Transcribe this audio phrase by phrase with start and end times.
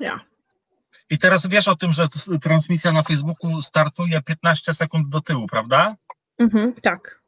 [0.00, 0.20] Ja.
[1.10, 2.08] I teraz wiesz o tym, że
[2.42, 5.96] transmisja na Facebooku startuje 15 sekund do tyłu, prawda?
[6.38, 7.20] Mhm, tak.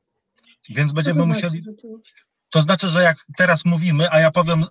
[0.70, 1.62] Więc będziemy To musieli.
[1.62, 2.02] znaczy, tu-
[2.50, 4.66] To znaczy, że jak teraz mówimy, a ja powiem y,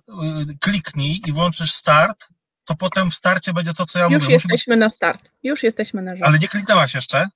[0.60, 2.28] kliknij i włączysz start,
[2.64, 4.26] to potem w starcie będzie to, co ja Już mówię.
[4.26, 4.32] Być...
[4.44, 5.32] jesteśmy na start.
[5.42, 6.26] Już jesteśmy na żywo.
[6.26, 7.28] Ale nie kliknęłaś jeszcze?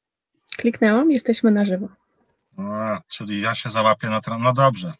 [0.56, 1.88] Kliknęłam, jesteśmy na żywo.
[2.58, 4.42] A, czyli ja się załapię na tram.
[4.42, 4.92] No dobrze.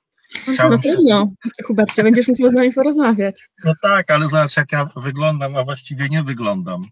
[0.47, 0.89] Na Chciałem się...
[0.89, 1.33] pewno,
[1.65, 3.49] Hubercie, będziesz musiał z nami porozmawiać.
[3.65, 6.83] No tak, ale zobacz, jak ja wyglądam, a właściwie nie wyglądam.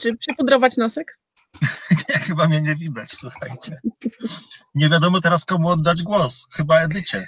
[0.00, 1.18] Czy przypudrować nosek?
[2.08, 3.78] Nie, chyba mnie nie widać, słuchajcie.
[4.74, 6.46] Nie wiadomo teraz, komu oddać głos.
[6.52, 7.26] Chyba Edycie.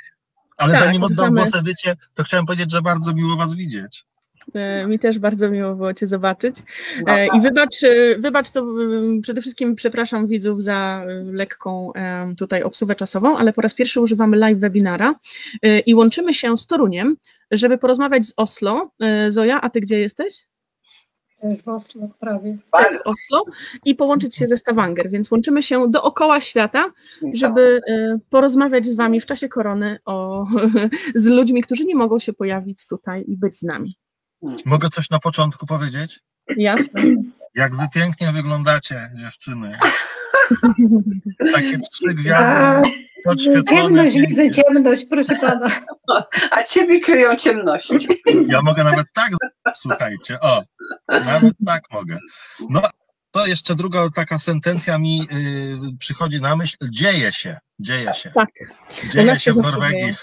[0.57, 4.05] Ale Tak, zanim oddam głos Edycie, to chciałem powiedzieć, że bardzo miło Was widzieć.
[4.55, 6.57] E, Mi też bardzo miło było Cię zobaczyć.
[7.07, 11.93] E, I wybacz, e, wybacz to e, przede wszystkim przepraszam widzów za lekką
[12.39, 15.15] tutaj obsługę czasową, ale po raz pierwszy używamy live webinara
[15.87, 17.17] i łączymy się z Toruniem,
[17.51, 18.91] żeby porozmawiać z Oslo.
[19.29, 20.47] Zoja, a Ty gdzie jesteś?
[21.63, 22.59] W Oslo prawie.
[22.73, 23.45] Tak, w Oslo
[23.85, 26.85] i połączyć się ze Stavanger, więc łączymy się dookoła świata,
[27.33, 27.81] żeby
[28.31, 30.47] porozmawiać z Wami w czasie korony o,
[31.15, 33.99] z ludźmi, którzy nie mogą się pojawić tutaj i być z nami.
[34.65, 36.21] Mogę coś na początku powiedzieć?
[36.57, 37.03] Jasne.
[37.55, 39.71] Jak Wy pięknie wyglądacie, dziewczyny.
[41.53, 42.91] Takie trzy gwiazdy
[43.25, 43.65] podświetlone.
[43.83, 44.37] Ciemność, pięknie.
[44.37, 45.71] widzę ciemność, proszę pana.
[46.51, 47.99] A ciebie kryją ciemności.
[48.49, 49.33] Ja mogę nawet tak,
[49.75, 50.63] słuchajcie, o,
[51.09, 52.19] nawet tak mogę.
[52.71, 52.83] No,
[53.31, 56.77] to jeszcze druga taka sentencja mi y, przychodzi na myśl.
[56.91, 58.31] Dzieje się, dzieje się.
[58.31, 58.49] Tak.
[59.13, 60.01] Dzieje się w Norwegii.
[60.01, 60.15] dzieje.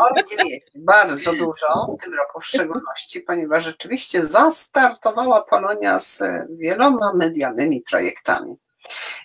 [0.00, 6.22] O, dzieje się bardzo dużo w tym roku w szczególności, ponieważ rzeczywiście zastartowała Polonia z
[6.50, 8.56] wieloma medialnymi projektami.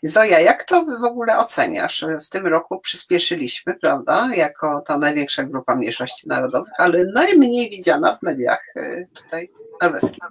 [0.04, 2.06] Zoja, jak to w ogóle oceniasz?
[2.26, 8.22] W tym roku przyspieszyliśmy, prawda, jako ta największa grupa mniejszości narodowych, ale najmniej widziana w
[8.22, 10.24] mediach y, tutaj norweskich.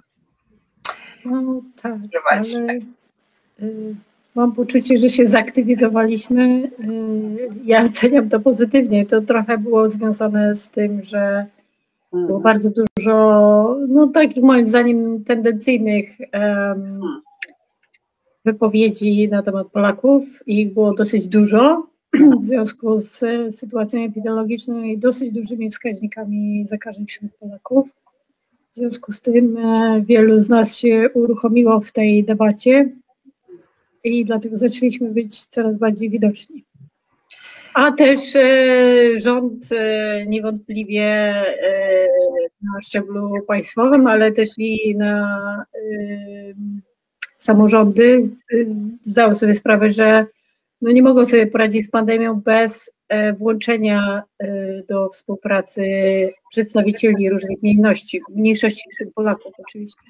[1.25, 2.55] No tak, Prowadzi.
[2.55, 2.73] ale
[3.61, 3.95] y,
[4.35, 6.71] mam poczucie, że się zaktywizowaliśmy.
[6.79, 9.05] Y, ja oceniam to pozytywnie.
[9.05, 11.45] To trochę było związane z tym, że
[12.11, 12.41] było Mhm.
[12.41, 16.99] bardzo dużo, no takich moim zdaniem tendencyjnych em,
[18.45, 20.23] wypowiedzi na temat Polaków.
[20.45, 21.87] Ich było dosyć dużo
[22.39, 23.19] w związku z
[23.55, 27.89] sytuacją epidemiologiczną i dosyć dużymi wskaźnikami zakażeń wśród Polaków.
[28.71, 32.89] W związku z tym e, wielu z nas się uruchomiło w tej debacie
[34.03, 36.65] i dlatego zaczęliśmy być coraz bardziej widoczni.
[37.73, 42.07] A też e, rząd e, niewątpliwie e,
[42.61, 45.65] na szczeblu państwowym, ale też i na
[47.37, 48.29] samorządy
[49.01, 50.25] zdały sobie sprawę, że
[50.81, 52.91] no nie mogą sobie poradzić z pandemią bez
[53.37, 54.23] włączenia
[54.89, 55.83] do współpracy
[56.49, 60.01] przedstawicieli różnych mniejszości, mniejszości w tym Polaków oczywiście.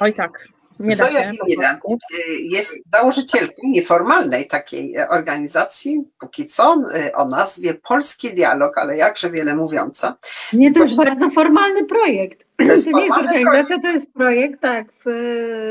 [0.00, 0.48] Oj tak.
[0.78, 1.38] Nie da Zoja się.
[1.82, 1.98] polsku.
[2.28, 6.76] y, jest założycielką nieformalnej takiej e, organizacji, póki co
[7.08, 10.16] y, o nazwie Polski Dialog, ale jakże wiele mówiąca.
[10.52, 12.44] Nie, to jest bardzo formalny projekt.
[12.56, 14.86] To jest nie jest organizacja, to jest projekt, tak.
[15.04, 15.04] W,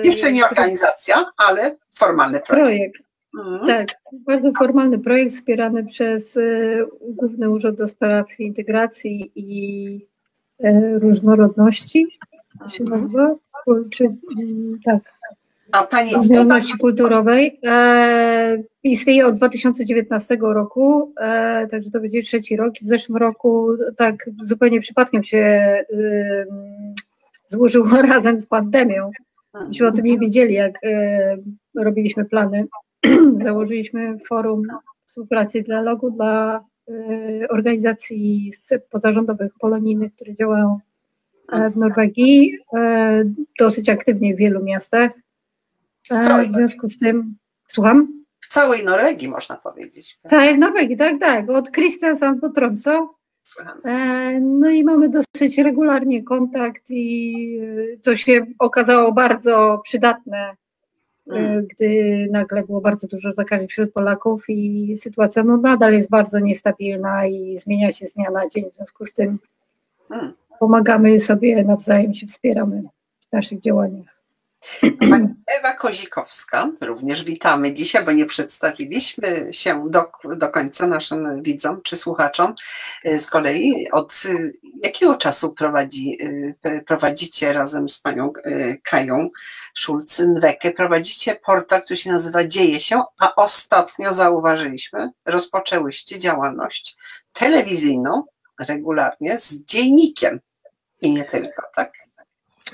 [0.04, 2.98] Jeszcze nie organizacja, ale formalny projekt.
[2.98, 3.04] Projekt,
[3.40, 3.68] Mhm.
[3.68, 3.88] tak.
[4.12, 6.38] Bardzo formalny projekt wspierany przez
[7.02, 10.08] Główny Urząd do Spraw Integracji i
[11.00, 12.08] Różnorodności.
[12.60, 13.36] To się nazywa?
[13.90, 15.14] Czy, mm, tak.
[15.72, 17.60] A pani Różnorodności kulturowej.
[17.66, 22.74] E, istnieje od 2019 roku, e, także to będzie trzeci rok.
[22.82, 26.94] W zeszłym roku tak zupełnie przypadkiem się ym,
[27.48, 29.12] złożyło razem z pandemią.
[29.68, 31.38] Myśmy o tym nie wiedzieli, jak e,
[31.76, 32.68] robiliśmy plany.
[33.36, 34.62] Założyliśmy forum
[35.06, 38.52] współpracy dialogu dla e, organizacji
[38.90, 40.93] pozarządowych polonijnych, które działają e,
[41.52, 43.24] w Norwegii, e,
[43.60, 45.12] dosyć aktywnie w wielu miastach.
[46.12, 47.36] E, w związku z tym,
[47.68, 48.24] słucham?
[48.42, 50.20] w całej Norwegii można powiedzieć.
[50.28, 53.08] Całej Norwegii, tak, tak, od Kristiansand po Tromsø.
[53.86, 57.60] E, No i mamy dosyć regularnie kontakt i
[58.02, 60.56] co się okazało bardzo przydatne,
[61.32, 61.68] Mm.
[61.68, 67.28] gdy nagle było bardzo dużo zakażeń wśród Polaków i sytuacja no, nadal jest bardzo niestabilna
[67.28, 68.72] i zmienia się z dnia na dzień.
[68.72, 69.40] W związku z tym
[70.12, 70.34] Mm.
[70.64, 72.84] Pomagamy sobie nawzajem, się wspieramy
[73.30, 74.24] w naszych działaniach.
[75.10, 75.28] Pani
[75.60, 80.04] Ewa Kozikowska, również witamy dzisiaj, bo nie przedstawiliśmy się do,
[80.36, 82.54] do końca naszym widzom czy słuchaczom.
[83.06, 84.52] Y, Z kolei od y,
[84.84, 86.18] jakiego czasu prowadzi,
[86.66, 88.34] y, prowadzicie razem z panią
[88.84, 89.30] Kają
[89.78, 96.98] Szulc-Nweke, prowadzicie portal, który się nazywa Dzieje się, a ostatnio zauważyliśmy, rozpoczęłyście działalność
[97.34, 98.24] telewizyjną
[98.60, 100.40] regularnie z dziennikiem
[101.04, 101.94] i nie tylko, tak?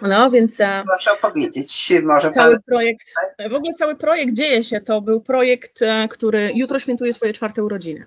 [0.02, 0.62] No, więc.
[0.88, 2.64] Proszę opowiedzieć, może cały pan...
[2.64, 3.14] projekt.
[3.52, 4.82] W ogóle cały projekt dzieje się.
[4.82, 5.80] To był projekt,
[6.10, 8.06] który jutro świętuje swoje czwarte urodziny.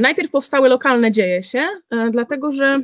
[0.00, 1.66] Najpierw powstały lokalne dzieje się,
[2.10, 2.80] dlatego że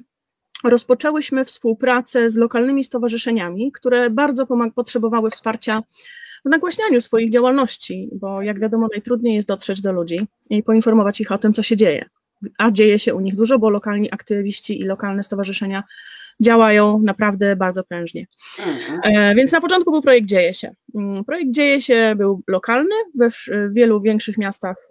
[0.64, 5.82] rozpoczęłyśmy współpracę z lokalnymi stowarzyszeniami, które bardzo potrzebowały wsparcia
[6.44, 11.32] w nagłaśnianiu swoich działalności, bo jak wiadomo, najtrudniej jest dotrzeć do ludzi i poinformować ich
[11.32, 12.04] o tym, co się dzieje.
[12.58, 15.82] A dzieje się u nich dużo, bo lokalni aktywiści i lokalne stowarzyszenia
[16.42, 18.26] działają naprawdę bardzo prężnie.
[18.66, 19.00] Mhm.
[19.04, 20.75] E, więc na początku był projekt Dzieje się.
[20.94, 24.88] Mm, projekt Dzieje się był lokalny we w wielu większych miastach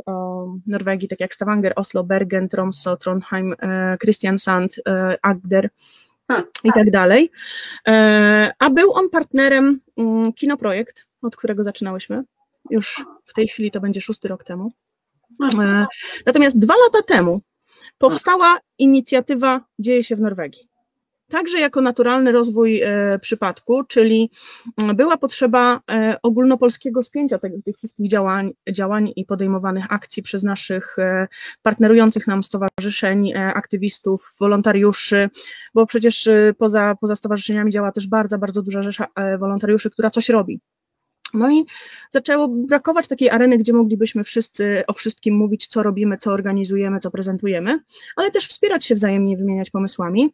[0.67, 5.69] Norwegii, tak jak Stavanger, Oslo, Bergen, Tromsø, Trondheim, e, Kristiansand, e, Agder
[6.63, 7.31] i tak dalej.
[8.59, 12.23] A był on partnerem mm, Kinoprojekt, od którego zaczynałyśmy.
[12.69, 14.71] Już w tej chwili to będzie szósty rok temu.
[16.25, 17.41] Natomiast dwa lata temu
[17.97, 20.72] powstała inicjatywa Dzieje się w Norwegii
[21.29, 24.31] także jako naturalny rozwój e, przypadku, czyli
[24.77, 30.43] mm, była potrzeba e, ogólnopolskiego spięcia tych, tych wszystkich działań, działań i podejmowanych akcji przez
[30.43, 31.27] naszych e,
[31.61, 35.29] partnerujących nam stowarzyszeń, aktywistów, wolontariuszy,
[35.73, 39.05] bo przecież poza, poza stowarzyszeniami działa też bardzo, bardzo duża rzesza
[39.39, 40.59] wolontariuszy, która coś robi.
[41.33, 41.65] No i
[42.09, 47.11] zaczęło brakować takiej areny, gdzie moglibyśmy wszyscy o wszystkim mówić, co robimy, co organizujemy, co
[47.11, 47.79] prezentujemy,
[48.15, 50.33] ale też wspierać się wzajemnie, wymieniać pomysłami.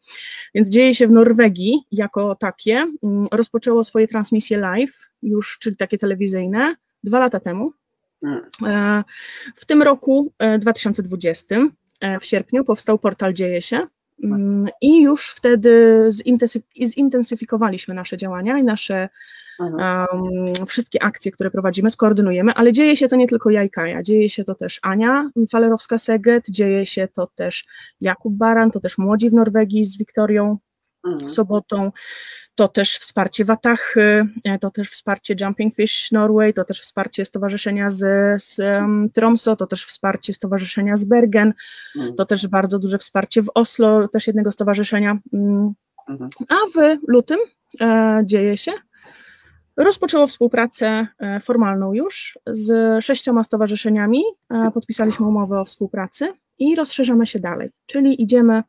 [0.55, 2.85] Więc dzieje się w Norwegii jako takie.
[3.03, 7.73] Mm, rozpoczęło swoje transmisje live, już, czyli takie telewizyjne, dwa lata temu.
[8.21, 8.41] Hmm.
[8.65, 9.03] E,
[9.55, 11.69] w tym roku 2020, e,
[12.01, 13.87] e, w sierpniu, powstał portal Dzieje się.
[14.23, 16.03] Mm, I już wtedy
[16.95, 19.09] zintensyfikowaliśmy nasze działania i nasze
[19.59, 24.03] um, wszystkie akcje, które prowadzimy, skoordynujemy, ale dzieje się to nie tylko ja i Kaja,
[24.03, 27.65] dzieje się to też Ania Falerowska-Seget, dzieje się to też
[28.01, 30.57] Jakub Baran, to też Młodzi w Norwegii z Wiktorią
[31.05, 31.29] mhm.
[31.29, 31.91] Sobotą,
[32.55, 37.89] to też wsparcie Watachy, e, to też wsparcie Jumping Fish Norway, to też wsparcie stowarzyszenia
[37.89, 37.99] z,
[38.43, 41.53] z um, Tromso, to też wsparcie stowarzyszenia z Bergen,
[41.95, 42.15] mhm.
[42.15, 45.17] to też bardzo duże wsparcie w Oslo, też jednego stowarzyszenia.
[45.33, 45.73] Mm.
[46.09, 46.29] Mhm.
[46.49, 47.39] A w lutym
[47.81, 48.71] e, dzieje się
[49.83, 54.21] rozpoczęło współpracę e, formalną już z sześcioma stowarzyszeniami.
[54.73, 58.63] Podpisaliśmy umowę o współpracy i rozszerzamy się dalej, czyli idziemy,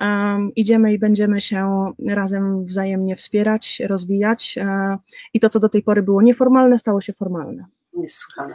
[0.00, 4.98] um, idziemy i będziemy się razem wzajemnie wspierać, rozwijać e,
[5.34, 7.66] i to, co do tej pory było nieformalne, stało się formalne.
[7.94, 8.54] Niesłychane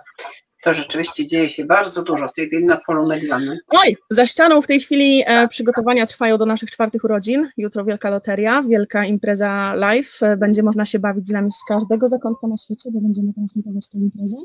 [0.64, 3.58] to rzeczywiście dzieje się bardzo dużo w tej chwili na polu medialnym.
[3.70, 7.50] Oj, za ścianą w tej chwili e, przygotowania trwają do naszych czwartych urodzin.
[7.58, 10.24] Jutro wielka loteria, wielka impreza live.
[10.24, 13.88] E, będzie można się bawić z nami z każdego zakątka na świecie, bo będziemy transmitować
[13.90, 14.38] tę imprezę.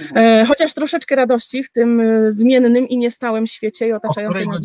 [0.00, 0.26] Mhm.
[0.26, 4.56] E, chociaż troszeczkę radości w tym e, zmiennym i niestałym świecie i otaczającej nas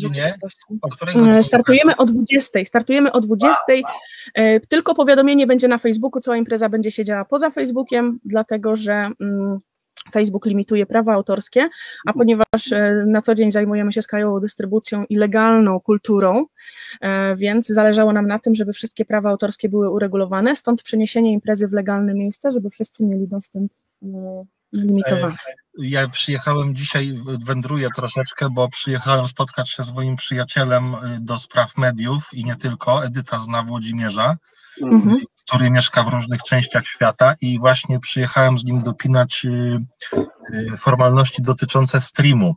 [0.82, 1.42] O której godzinie?
[1.42, 2.64] Startujemy o 20.
[2.64, 3.58] Startujemy o 20.
[3.68, 4.60] Wow.
[4.68, 9.60] Tylko powiadomienie będzie na Facebooku, cała impreza będzie się działa poza Facebookiem, dlatego że mm,
[10.12, 11.60] Facebook limituje prawa autorskie,
[12.06, 12.18] a mhm.
[12.18, 16.46] ponieważ e, na co dzień zajmujemy się skajową dystrybucją i legalną kulturą,
[17.00, 21.68] e, więc zależało nam na tym, żeby wszystkie prawa autorskie były uregulowane, stąd przeniesienie imprezy
[21.68, 23.72] w legalne miejsce, żeby wszyscy mieli dostęp
[24.02, 24.06] e,
[24.72, 25.34] limitowany.
[25.78, 32.28] Ja przyjechałem dzisiaj, wędruję troszeczkę, bo przyjechałem spotkać się z moim przyjacielem do spraw mediów
[32.32, 34.36] i nie tylko, Edyta zna Włodzimierza,
[34.82, 39.78] mhm który mieszka w różnych częściach świata i właśnie przyjechałem z nim dopinać y,
[40.54, 42.54] y, formalności dotyczące streamu.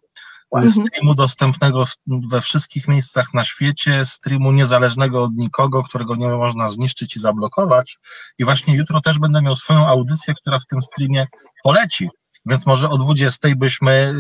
[0.55, 0.71] Mhm.
[0.71, 1.83] Streamu dostępnego
[2.31, 7.97] we wszystkich miejscach na świecie, streamu niezależnego od nikogo, którego nie można zniszczyć i zablokować.
[8.39, 11.27] I właśnie jutro też będę miał swoją audycję, która w tym streamie
[11.63, 12.09] poleci.
[12.45, 14.13] Więc może o 20 byśmy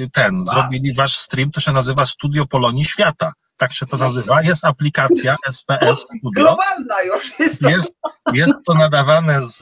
[0.00, 4.42] y, ten, zrobili wasz stream, to się nazywa Studio Polonii Świata tak się to nazywa.
[4.42, 6.30] Jest aplikacja SPS Studio.
[6.34, 7.62] Globalna już jest.
[7.62, 7.70] To.
[7.70, 7.98] Jest,
[8.32, 9.58] jest to nadawane z,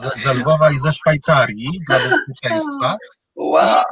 [0.00, 2.96] z, z Lwowa i ze Szwajcarii dla bezpieczeństwa.
[3.36, 3.82] Wow.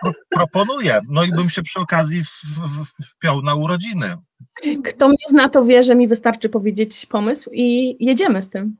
[0.00, 1.00] Pro, proponuję.
[1.08, 4.16] No i bym się przy okazji w, w, wpiął na urodziny.
[4.84, 8.76] Kto mnie zna, to wie, że mi wystarczy powiedzieć pomysł i jedziemy z tym.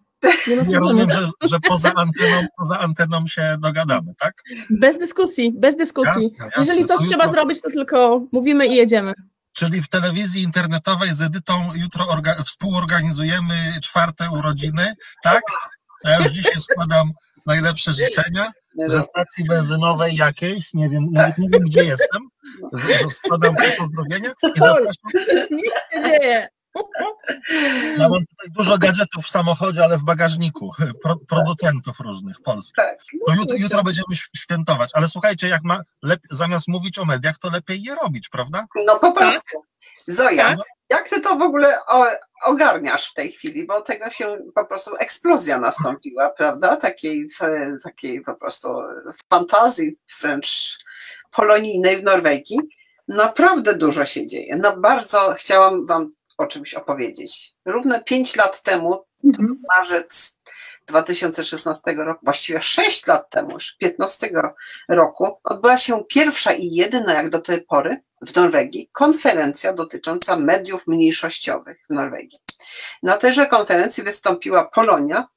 [0.69, 4.43] Nie rozumiem, że, że poza, anteną, poza anteną się dogadamy, tak?
[4.71, 6.23] Bez dyskusji, bez dyskusji.
[6.23, 6.53] Jasne, jasne.
[6.63, 9.15] Jeżeli coś trzeba zrobić, to tylko mówimy i jedziemy.
[9.53, 12.07] Czyli w telewizji internetowej z Edytą jutro
[12.45, 15.43] współorganizujemy czwarte urodziny, tak?
[16.05, 17.11] Ja już dzisiaj składam
[17.47, 18.53] najlepsze życzenia
[18.87, 22.23] ze stacji benzynowej jakiejś, nie wiem, nawet nie wiem gdzie jestem,
[23.11, 25.11] składam pozdrowienia i zapraszam.
[25.51, 26.49] Nic się dzieje.
[27.99, 30.73] Ja mam tutaj dużo gadżetów w samochodzie, ale w bagażniku,
[31.03, 32.77] pro, producentów różnych polskich.
[32.77, 35.81] Tak, to jutro, jutro, będziemy świętować, ale słuchajcie, jak ma
[36.31, 38.65] zamiast mówić o mediach, to lepiej je robić, prawda?
[38.87, 39.65] No po prostu.
[40.07, 40.57] Zoja,
[40.91, 41.79] Jak ty to w ogóle
[42.45, 46.77] ogarniasz w tej chwili, bo tego się po prostu eksplozja nastąpiła, prawda?
[46.77, 47.29] Takiej,
[47.85, 48.69] takiej po prostu
[49.31, 50.79] fantazji wręcz
[51.31, 52.59] polonijnej w Norwegii.
[53.09, 54.57] Naprawdę dużo się dzieje.
[54.57, 57.53] No bardzo chciałam wam o czymś opowiedzieć.
[57.65, 59.63] Równe pięć lat temu, mhm.
[59.69, 60.41] marzec
[60.87, 64.31] 2016 roku, właściwie 6 lat temu, już 15
[64.89, 70.87] roku, odbyła się pierwsza i jedyna jak do tej pory w Norwegii konferencja dotycząca mediów
[70.87, 72.39] mniejszościowych w Norwegii.
[73.03, 75.29] Na tejże konferencji wystąpiła Polonia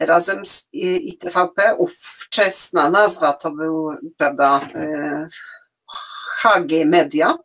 [0.00, 1.74] razem z ITVP.
[1.78, 4.60] Ówczesna nazwa to był, prawda,
[6.40, 7.38] HG Media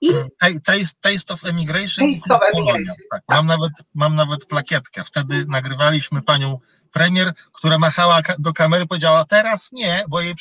[0.00, 0.60] i
[1.00, 2.96] taste, of Emigration taste of Emigration.
[3.10, 3.22] Tak.
[3.28, 5.04] Mam, nawet, mam nawet plakietkę.
[5.04, 6.58] Wtedy nagrywaliśmy panią
[6.92, 10.34] premier, która machała do kamery, powiedziała teraz nie, bo jej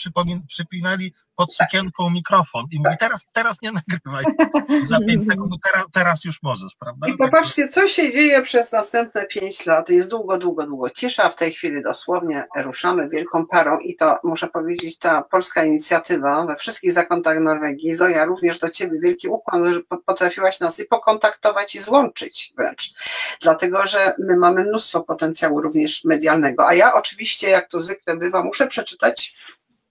[0.47, 4.25] przypinali pod sukienką mikrofon i mówi teraz, teraz nie nagrywaj.
[4.89, 7.07] Za pięć sekund, teraz, teraz już możesz, prawda?
[7.07, 9.89] I popatrzcie, co się dzieje przez następne pięć lat.
[9.89, 11.29] Jest długo, długo, długo cisza.
[11.29, 16.55] W tej chwili dosłownie ruszamy wielką parą i to muszę powiedzieć, ta polska inicjatywa we
[16.55, 17.93] wszystkich zakątach Norwegii.
[17.93, 22.93] Zoja, również do Ciebie wielki ukłon, że potrafiłaś nas i pokontaktować i złączyć wręcz.
[23.41, 26.67] Dlatego, że my mamy mnóstwo potencjału również medialnego.
[26.67, 29.35] A ja oczywiście, jak to zwykle bywa, muszę przeczytać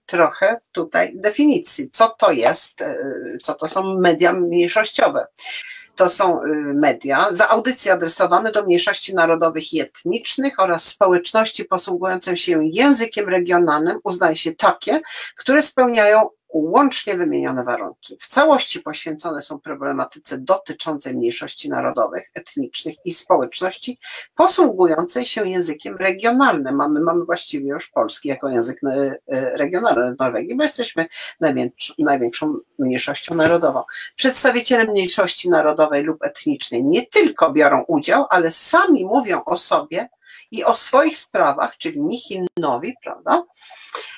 [0.07, 2.97] trochę tutaj definicji, co to jest, e,
[3.41, 5.27] co to są media mniejszościowe.
[5.95, 12.37] To są e, media za audycje adresowane do mniejszości narodowych i etnicznych oraz społeczności posługującym
[12.37, 15.01] się językiem regionalnym uznaje się takie,
[15.35, 18.17] które spełniają łącznie wymienione warunki.
[18.19, 23.97] W całości poświęcone są problematyce dotyczącej mniejszości narodowych, etnicznych i społeczności
[24.35, 26.75] posługującej się językiem regionalnym.
[26.75, 29.17] Mamy, mamy właściwie już polski jako język e,
[29.57, 31.05] regionalny w Norwegii, bo jesteśmy
[31.99, 33.83] największą mniejszością narodową.
[34.15, 40.09] Przedstawiciele mniejszości narodowej lub etnicznej nie tylko biorą udział, ale sami mówią o sobie
[40.51, 43.43] i o swoich sprawach, czyli Nichinowi, prawda?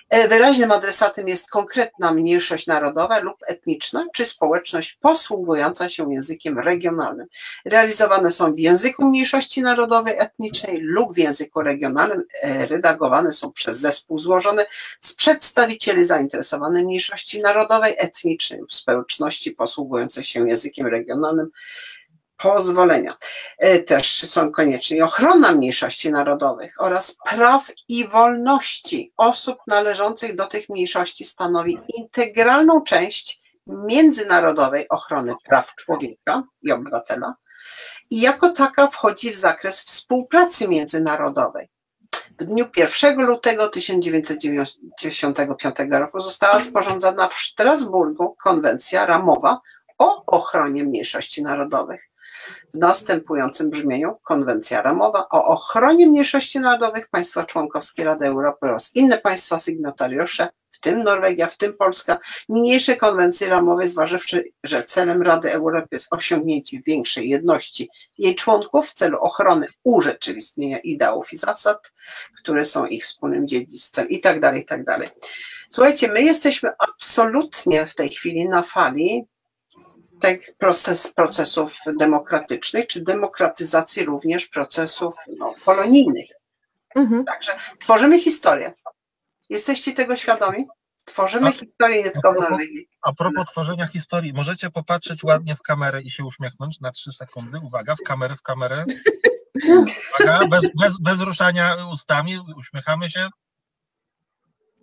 [0.10, 7.28] E, wyraźnym adresatem jest konkretna mniejszość narodowa lub etniczna, czy społeczność posługująca się językiem regionalnym.
[7.66, 12.24] Realizowane są w języku mniejszości narodowej, etnicznej lub w języku regionalnym.
[12.42, 14.66] E, redagowane są przez zespół złożony
[15.00, 21.50] z przedstawicieli zainteresowanej mniejszości narodowej, etnicznej lub społeczności posługującej się językiem regionalnym
[22.40, 23.18] pozwolenia.
[23.58, 30.70] E, też są konieczne ochrona mniejszości narodowych oraz praw i wolności osób należących do tych
[30.70, 37.36] mniejszości stanowi integralną część międzynarodowej ochrony praw człowieka i obywatela
[38.10, 41.70] i jako taka wchodzi w zakres współpracy międzynarodowej.
[42.40, 49.60] W dniu 1 lutego 1995 roku została sporządzona w Strasburgu konwencja ramowa
[49.98, 52.10] o ochronie mniejszości narodowych
[52.74, 59.18] w następującym brzmieniu konwencja ramowa o ochronie mniejszości narodowych państwa członkowskie Rady Europy oraz inne
[59.18, 62.18] państwa sygnatariusze, w tym Norwegia, w tym Polska,
[62.50, 68.94] niniejszej konwencji ramowej, zważywszy, że celem Rady Europy jest osiągnięcie większej jedności jej członków w
[68.94, 71.94] celu ochrony urzeczywistnienia ideałów i zasad,
[72.42, 75.10] które są ich wspólnym dziedzictwem i tak dalej, tak dalej.
[75.70, 79.26] Słuchajcie, my jesteśmy absolutnie w tej chwili na fali
[80.22, 86.30] tak, proces procesów demokratycznych, czy demokratyzacji również procesów no, polonijnych.
[86.96, 87.26] Mhm.
[87.26, 88.74] Także tworzymy historię.
[89.50, 90.68] Jesteście tego świadomi?
[91.06, 92.88] Tworzymy a, historię nie tylko w Norwegii.
[93.02, 97.60] A propos tworzenia historii, możecie popatrzeć ładnie w kamerę i się uśmiechnąć na trzy sekundy.
[97.64, 98.86] Uwaga, w kamerę, w kamerę.
[100.20, 103.30] Uwaga, bez, bez, bez ruszania ustami, uśmiechamy się.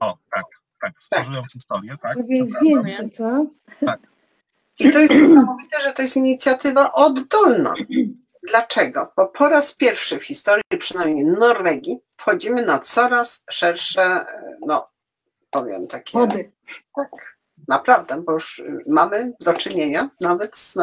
[0.01, 0.45] O, tak,
[0.81, 1.53] tak, stworzyłem tak.
[1.53, 2.19] historię, tak.
[2.59, 3.47] Zdjęcie, co?
[3.87, 4.16] Tak.
[4.79, 7.75] I to jest niesamowite, że to jest inicjatywa oddolna.
[8.49, 9.13] Dlaczego?
[9.17, 14.27] Bo po raz pierwszy w historii, przynajmniej Norwegii, wchodzimy na coraz szersze,
[14.67, 14.89] no
[15.51, 16.19] powiem takie.
[16.19, 16.53] Wody.
[16.97, 20.75] Tak, naprawdę, bo już mamy do czynienia nawet z,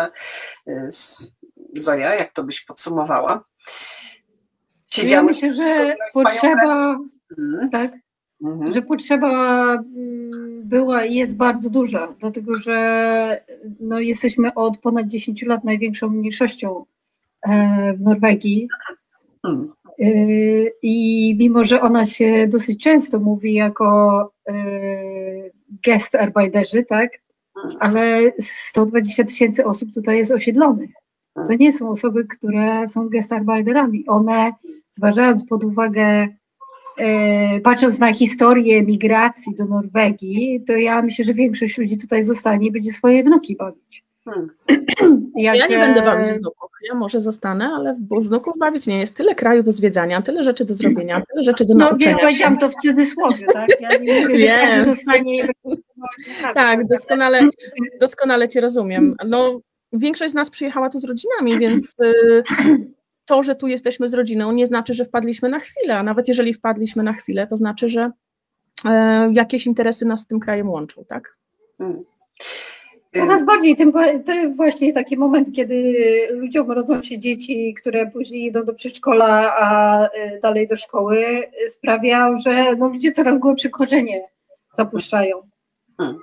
[0.90, 1.28] z
[1.76, 3.44] Zoja, jak to byś podsumowała.
[4.88, 6.98] Siedziały ja myślę, że potrzeba,
[7.36, 7.70] hmm.
[7.72, 7.92] tak,
[8.44, 8.72] mhm.
[8.72, 13.44] że potrzeba mm, była i jest bardzo duża, dlatego że
[13.80, 16.86] no, jesteśmy od ponad 10 lat największą mniejszością
[17.42, 18.68] e, w Norwegii.
[19.44, 19.74] Mhm.
[20.00, 20.08] E,
[20.82, 24.54] I mimo, że ona się dosyć często mówi jako e,
[25.86, 27.10] gestarbeiterzy, tak,
[27.64, 27.78] mhm.
[27.80, 30.90] ale 120 tysięcy osób tutaj jest osiedlonych.
[31.48, 34.04] To nie są osoby, które są gestarbeiterami.
[34.08, 34.52] One,
[34.92, 36.28] zważając pod uwagę
[37.64, 42.72] patrząc na historię migracji do Norwegii, to ja myślę, że większość ludzi tutaj zostanie i
[42.72, 44.04] będzie swoje wnuki bawić.
[44.26, 44.50] Hmm.
[45.36, 49.16] Jak, ja nie będę bawić wnuków, ja może zostanę, ale wnuków bawić nie jest.
[49.16, 52.12] Tyle kraju do zwiedzania, tyle rzeczy do zrobienia, tyle rzeczy do no, nauczenia.
[52.12, 53.70] No powiedziałam to w cudzysłowie, tak?
[53.82, 55.48] Ja nie mówię, że każdy zostanie...
[56.54, 57.50] Tak, doskonale,
[58.00, 59.16] doskonale Cię rozumiem.
[59.28, 59.60] No,
[59.94, 62.44] większość z nas przyjechała tu z rodzinami, więc y,
[63.26, 66.54] to, że tu jesteśmy z rodziną nie znaczy, że wpadliśmy na chwilę, a nawet jeżeli
[66.54, 68.12] wpadliśmy na chwilę, to znaczy, że
[68.86, 71.38] e, jakieś interesy nas z tym krajem łączą, tak?
[71.78, 72.04] Hmm.
[73.14, 73.92] Coraz bardziej ten,
[74.26, 75.96] ten, właśnie taki moment, kiedy
[76.32, 82.38] ludziom rodzą się dzieci, które później idą do przedszkola, a y, dalej do szkoły, sprawia,
[82.38, 84.22] że no, ludzie coraz głębsze korzenie
[84.74, 85.38] zapuszczają.
[85.98, 86.18] Hmm.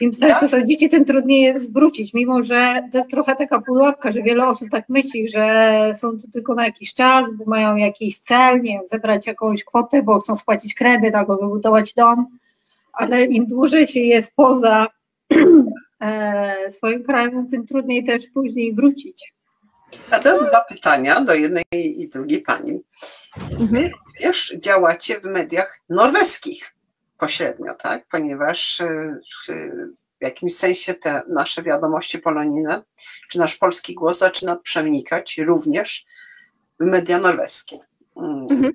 [0.00, 4.10] Im starsze są dzieci, tym trudniej jest zwrócić, mimo że to jest trochę taka pułapka,
[4.10, 8.18] że wiele osób tak myśli, że są tu tylko na jakiś czas, bo mają jakiś
[8.18, 12.26] cel, nie wiem, zebrać jakąś kwotę, bo chcą spłacić kredyt albo wybudować dom,
[12.92, 14.86] ale im dłużej się jest poza
[16.04, 19.34] E, swoim krajem, no tym trudniej też później wrócić.
[20.10, 22.80] A teraz dwa pytania do jednej i drugiej pani.
[23.60, 26.73] Wy również działacie w mediach norweskich
[27.18, 28.06] pośrednio, tak?
[28.10, 29.18] Ponieważ e,
[30.20, 32.82] w jakimś sensie te nasze wiadomości polonijne,
[33.30, 36.06] czy nasz polski głos zaczyna przenikać również
[36.80, 37.78] w media norweskie.
[38.16, 38.72] Mhm.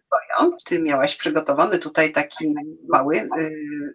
[0.65, 2.55] ty miałaś przygotowany tutaj taki
[2.87, 3.29] mały y,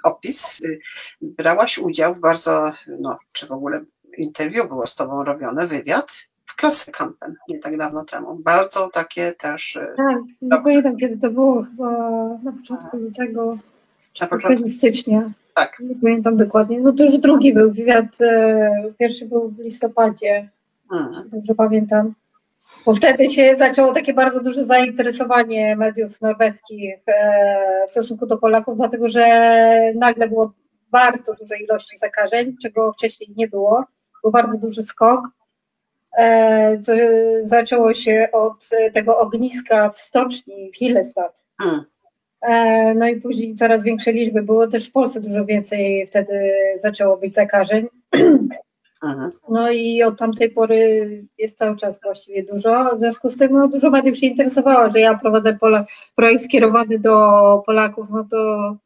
[0.05, 0.61] opis.
[0.65, 0.81] Y,
[1.21, 3.85] brałaś udział w bardzo, no, czy w ogóle
[4.19, 8.35] interwiu było z tobą robione, wywiad w Klassekampen nie tak dawno temu.
[8.35, 9.77] Bardzo takie też.
[9.77, 11.91] Y, tak, nie pamiętam kiedy to było, chyba
[12.43, 13.59] na początku lutego,
[14.15, 15.31] czy na początku stycznia.
[15.55, 15.81] Tak.
[15.81, 16.81] Nie pamiętam dokładnie.
[16.81, 18.19] No to już drugi był wywiad,
[18.99, 20.49] pierwszy był w listopadzie,
[20.89, 21.13] hmm.
[21.31, 22.15] dobrze pamiętam
[22.85, 28.77] bo wtedy się zaczęło takie bardzo duże zainteresowanie mediów norweskich e, w stosunku do Polaków,
[28.77, 29.27] dlatego że
[29.95, 30.53] nagle było
[30.91, 33.85] bardzo duże ilości zakażeń, czego wcześniej nie było.
[34.23, 35.29] Był bardzo duży skok.
[36.19, 36.93] E, co
[37.43, 41.45] zaczęło się od tego ogniska w stoczni w Hillestad.
[41.59, 41.85] Hmm.
[42.49, 44.43] E, no i później coraz większe liczby.
[44.43, 47.87] Było też w Polsce dużo więcej wtedy zaczęło być zakażeń.
[49.49, 52.97] No i od tamtej pory jest cały czas właściwie dużo.
[52.97, 56.99] W związku z tym no, dużo mediów się interesowało, że ja prowadzę pola, projekt skierowany
[56.99, 58.77] do Polaków, no to.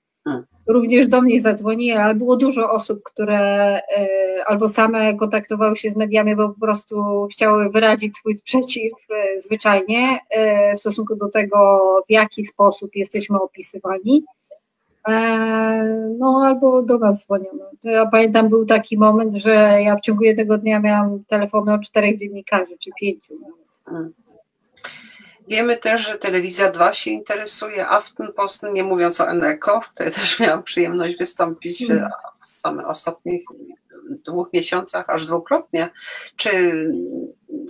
[0.68, 5.96] Również do mnie zadzwoni, ale było dużo osób, które y, albo same kontaktowały się z
[5.96, 10.18] mediami, bo po prostu chciały wyrazić swój sprzeciw y, zwyczajnie
[10.72, 14.24] y, w stosunku do tego, w jaki sposób jesteśmy opisywani.
[15.08, 17.64] E, no albo do nas dzwoniono.
[17.84, 22.18] Ja pamiętam, był taki moment, że ja w ciągu jednego dnia miałam telefony od czterech
[22.18, 23.34] dziennikarzy, czy pięciu.
[23.84, 24.12] Hmm.
[25.48, 30.40] Wiemy też, że Telewizja 2 się interesuje Aftenposten, nie mówiąc o Eneko, w której też
[30.40, 32.10] miałam przyjemność wystąpić w hmm.
[32.44, 33.44] samych ostatnich
[34.10, 35.88] dwóch miesiącach, aż dwukrotnie.
[36.36, 36.50] Czy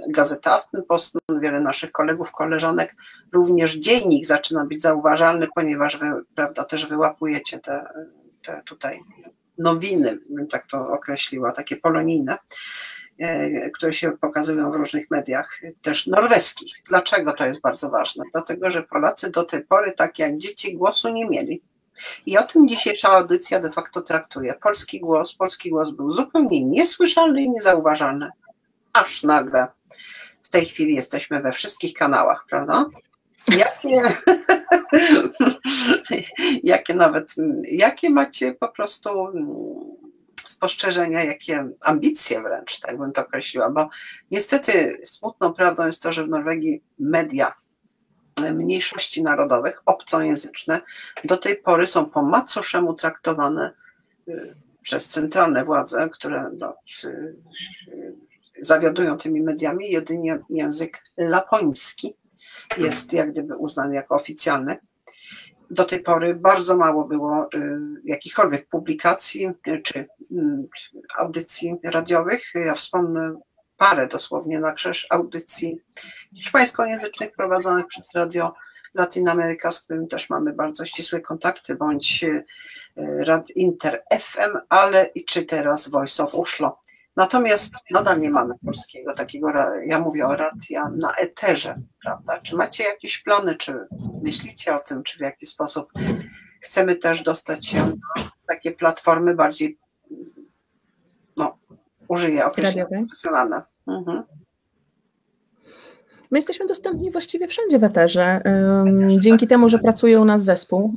[0.09, 2.97] Gazeta Aftenposten, wiele naszych kolegów, koleżanek,
[3.33, 7.87] również dziennik zaczyna być zauważalny, ponieważ wy, prawda, też wyłapujecie te,
[8.43, 9.01] te tutaj
[9.59, 12.39] nowiny, bym tak to określiła, takie polonijne,
[13.75, 16.77] które się pokazują w różnych mediach, też norweskich.
[16.89, 18.25] Dlaczego to jest bardzo ważne?
[18.33, 21.63] Dlatego, że Polacy do tej pory, tak jak dzieci, głosu nie mieli.
[22.27, 24.55] I o tym dzisiejsza audycja de facto traktuje.
[24.63, 28.31] Polski głos, polski głos był zupełnie niesłyszalny i niezauważalny,
[28.93, 29.67] aż nagle
[30.43, 32.85] w tej chwili jesteśmy we wszystkich kanałach, prawda?
[33.49, 34.03] Jakie,
[36.63, 39.11] jakie nawet, jakie macie po prostu
[40.49, 43.89] spostrzeżenia, jakie ambicje wręcz, tak bym to określiła, bo
[44.31, 47.55] niestety smutną prawdą jest to, że w Norwegii media
[48.55, 50.81] mniejszości narodowych, obcojęzyczne,
[51.25, 53.73] do tej pory są po macoszemu traktowane
[54.29, 56.77] y, przez centralne władze, które no,
[58.61, 62.15] zawiadują tymi mediami, jedynie język lapoński
[62.77, 64.77] jest jak gdyby uznany jako oficjalny.
[65.71, 69.51] Do tej pory bardzo mało było y, jakichkolwiek publikacji
[69.83, 70.07] czy
[71.19, 72.53] audycji radiowych.
[72.55, 73.41] Ja wspomnę
[73.77, 75.81] parę dosłownie na krzyż audycji
[76.35, 78.55] hiszpańskojęzycznych prowadzonych przez Radio
[78.95, 82.25] Latin America, z którym też mamy bardzo ścisłe kontakty, bądź
[82.97, 86.81] Rad Inter FM, ale i czy teraz Voice of Uszlo.
[87.19, 89.49] Natomiast nadal nie mamy polskiego takiego,
[89.87, 92.41] ja mówię o radia na eterze, prawda?
[92.41, 93.75] Czy macie jakieś plany, czy
[94.23, 95.89] myślicie o tym, czy w jaki sposób
[96.61, 99.79] chcemy też dostać się na takie platformy bardziej
[101.37, 101.59] no,
[102.09, 103.63] użyję określenia profesjonalne.
[103.87, 104.23] Mhm.
[106.31, 108.41] My jesteśmy dostępni właściwie wszędzie w eterze.
[109.19, 110.95] Dzięki temu, że pracuje u nas zespół,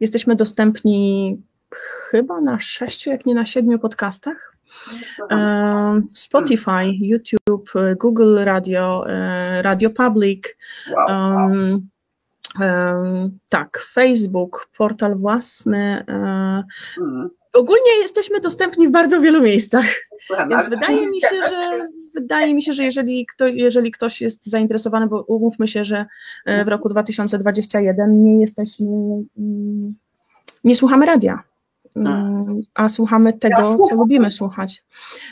[0.00, 1.42] jesteśmy dostępni
[2.10, 4.55] chyba na sześciu, jak nie na siedmiu podcastach.
[6.14, 9.04] Spotify, YouTube, Google Radio,
[9.60, 10.56] Radio Public,
[11.08, 11.88] um,
[12.60, 16.04] um, tak, Facebook, portal własny.
[16.06, 17.30] Hmm.
[17.52, 19.86] Ogólnie jesteśmy dostępni w bardzo wielu miejscach.
[20.50, 25.06] Więc wydaje mi się, że wydaje mi się, że jeżeli, kto, jeżeli ktoś jest zainteresowany,
[25.06, 26.06] bo umówmy się, że
[26.64, 28.86] w roku 2021 nie jesteśmy,
[29.38, 29.94] mm,
[30.64, 31.42] nie słuchamy radia.
[31.96, 34.84] Mm, a słuchamy tego, co lubimy słuchać.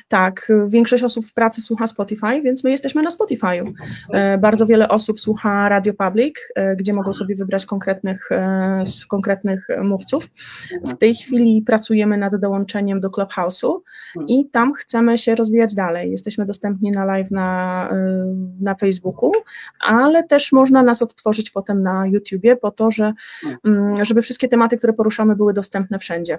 [0.08, 3.72] Tak, większość osób w pracy słucha Spotify, więc my jesteśmy na Spotify'u.
[4.12, 9.66] E, bardzo wiele osób słucha Radio Public, e, gdzie mogą sobie wybrać konkretnych, e, konkretnych
[9.82, 10.28] mówców.
[10.84, 13.78] W tej chwili pracujemy nad dołączeniem do Clubhouse'u
[14.28, 16.10] i tam chcemy się rozwijać dalej.
[16.10, 17.90] Jesteśmy dostępni na live na,
[18.60, 19.32] na Facebooku,
[19.80, 23.12] ale też można nas odtworzyć potem na YouTubie po to, że,
[23.64, 26.38] mm, żeby wszystkie tematy, które poruszamy były dostępne wszędzie.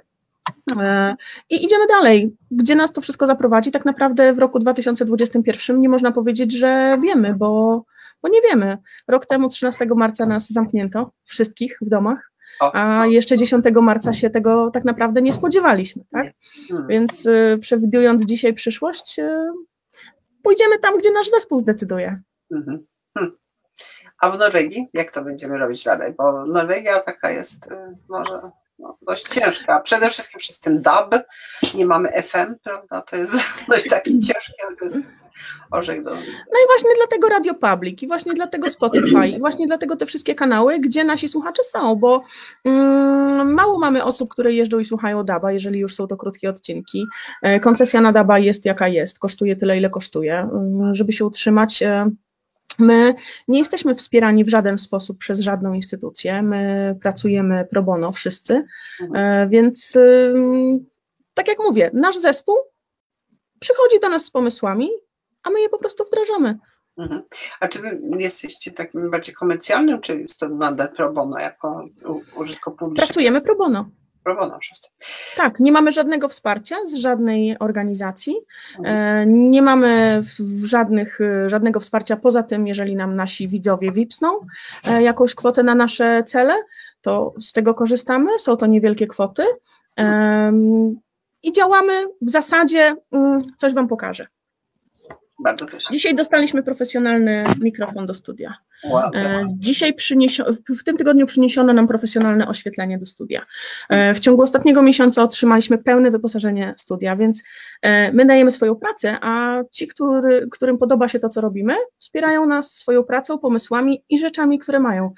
[0.72, 1.16] E,
[1.50, 2.36] I idziemy dalej.
[2.52, 3.72] Gdzie nas to wszystko zaprowadzi?
[3.72, 7.84] Tak naprawdę w roku 2021 nie można powiedzieć, że wiemy, bo,
[8.22, 8.78] bo nie wiemy.
[9.08, 14.72] Rok temu, 13 marca, nas zamknięto wszystkich w domach, a jeszcze 10 marca się tego
[14.72, 16.04] tak naprawdę nie spodziewaliśmy.
[16.12, 16.34] Tak?
[16.70, 16.88] Hmm.
[16.88, 19.30] Więc y, przewidując dzisiaj przyszłość, y,
[20.44, 22.22] pójdziemy tam, gdzie nasz zespół zdecyduje.
[22.52, 22.86] Mhm.
[23.18, 23.38] Hmm.
[24.22, 26.14] A w Norwegii jak to będziemy robić dalej?
[26.18, 27.70] Bo Norwegia taka jest
[28.10, 29.80] może no, dość ciężka.
[29.80, 31.16] Przede wszystkim przez ten DAB,
[31.74, 33.02] nie mamy FM, prawda?
[33.02, 33.36] To jest
[33.70, 34.54] dość taki ciężki
[35.72, 39.96] orzech do No i właśnie dlatego Radio Public i właśnie dlatego Spotify i właśnie dlatego
[39.96, 42.24] te wszystkie kanały, gdzie nasi słuchacze są, bo
[42.66, 47.06] mm, mało mamy osób, które jeżdżą i słuchają DABa, jeżeli już są to krótkie odcinki.
[47.42, 50.40] E, koncesja na DABa jest jaka jest, kosztuje tyle, ile kosztuje.
[50.40, 52.10] Mm, żeby się utrzymać e,
[52.80, 53.16] My
[53.48, 56.42] nie jesteśmy wspierani w żaden sposób przez żadną instytucję.
[56.42, 58.66] My pracujemy pro bono wszyscy,
[59.02, 59.16] mhm.
[59.16, 59.98] E, więc
[61.34, 62.56] tak jak mówię, nasz zespół
[63.60, 64.90] przychodzi do nas z pomysłami,
[65.44, 66.58] a my je po prostu wdrażamy.
[66.98, 67.22] Mhm.
[67.60, 71.86] A czy wy jesteście takim bardziej komercjalnym, czy jest to nadal pro bono jako
[72.38, 73.08] użytkownik publiczny?
[73.08, 73.90] Pracujemy pro bono
[74.26, 74.90] pro bono wszyscy.
[75.36, 78.36] Tak, nie mamy żadnego wsparcia z żadnej organizacji,
[78.80, 78.98] mhm.
[78.98, 80.22] e, nie mamy
[80.64, 84.40] żadnych, e, żadnego wsparcia poza tym, jeżeli nam nasi widzowie wipsną
[84.88, 86.54] e, jakąś kwotę na nasze cele,
[87.02, 89.44] to z tego korzystamy, są to niewielkie kwoty
[91.44, 94.26] i działamy w zasadzie, mm, coś Wam pokażę.
[95.46, 95.90] Bardzo proszę.
[95.92, 98.54] Dzisiaj dostaliśmy profesjonalny mikrofon do studia.
[98.84, 99.12] Wow.
[99.16, 100.46] E, dzisiaj przyniesio,
[100.80, 103.46] w tym tygodniu przyniesiono nam profesjonalne oświetlenie do studia.
[103.90, 107.44] E, w ciągu ostatniego miesiąca otrzymaliśmy pełne wyposażenie studia, więc
[107.82, 112.46] e, my dajemy swoją pracę, a ci, który, którym podoba się to, co robimy, wspierają
[112.46, 115.12] nas swoją pracą, pomysłami i rzeczami, które mają.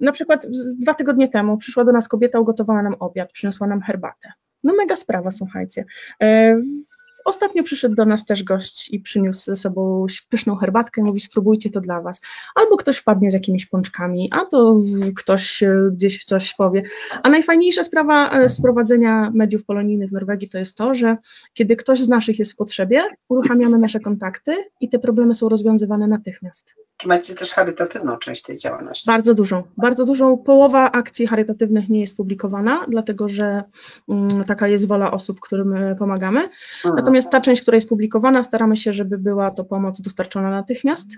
[0.00, 0.46] Na przykład
[0.80, 4.32] dwa tygodnie temu przyszła do nas kobieta, ugotowała nam obiad, przyniosła nam herbatę.
[4.64, 5.84] No mega sprawa, słuchajcie.
[7.24, 11.70] Ostatnio przyszedł do nas też gość i przyniósł ze sobą pyszną herbatkę i mówi spróbujcie
[11.70, 12.20] to dla was.
[12.54, 14.78] Albo ktoś wpadnie z jakimiś pączkami, a to
[15.16, 16.82] ktoś gdzieś coś powie.
[17.22, 21.16] A najfajniejsza sprawa e, sprowadzenia mediów polonijnych w Norwegii to jest to, że
[21.54, 26.08] kiedy ktoś z naszych jest w potrzebie, uruchamiamy nasze kontakty i te problemy są rozwiązywane
[26.08, 26.74] natychmiast.
[27.06, 29.06] Macie też charytatywną część tej działalności.
[29.06, 30.38] Bardzo dużą, bardzo dużą.
[30.38, 33.62] Połowa akcji charytatywnych nie jest publikowana, dlatego że
[34.06, 36.40] um, taka jest wola osób, którym e, pomagamy.
[36.40, 36.94] Mhm.
[36.96, 41.08] Natomiast ta część, która jest publikowana, staramy się, żeby była to pomoc dostarczona natychmiast.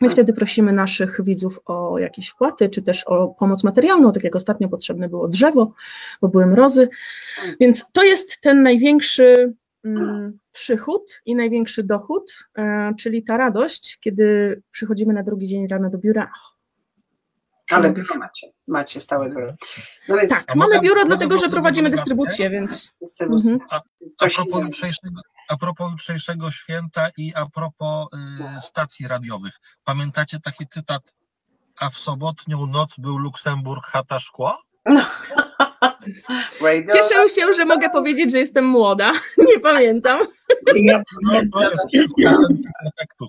[0.00, 4.36] My wtedy prosimy naszych widzów o jakieś wpłaty, czy też o pomoc materialną, tak jak
[4.36, 5.72] ostatnio potrzebne było drzewo,
[6.22, 6.88] bo były mrozy.
[7.60, 9.54] Więc to jest ten największy
[10.52, 15.98] przychód i największy dochód, e, czyli ta radość, kiedy przychodzimy na drugi dzień rano do
[15.98, 16.32] biura.
[17.72, 19.54] Ale biuro macie, macie stałe biuro.
[20.08, 22.92] No więc, tak, mamy mogę, biuro dlatego, że prowadzimy dystrybucję, więc...
[23.20, 23.60] Mhm.
[23.70, 23.80] A,
[24.20, 28.08] a, propos jutrzejszego, a propos jutrzejszego święta i a propos
[28.56, 29.60] y, stacji radiowych.
[29.84, 31.14] Pamiętacie taki cytat,
[31.78, 34.58] a w sobotnią noc był Luksemburg, chata szkło?
[34.86, 35.04] No.
[36.94, 39.12] Cieszę się, że mogę powiedzieć, że jestem młoda.
[39.48, 40.20] Nie pamiętam.
[41.22, 41.86] No, to jest
[42.86, 43.26] efektu.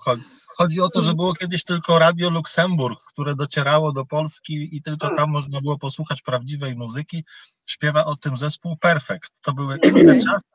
[0.57, 5.15] Chodzi o to, że było kiedyś tylko Radio Luksemburg, które docierało do Polski i tylko
[5.15, 7.23] tam można było posłuchać prawdziwej muzyki.
[7.65, 9.31] Śpiewa o tym zespół Perfect.
[9.41, 10.45] To były inne czasy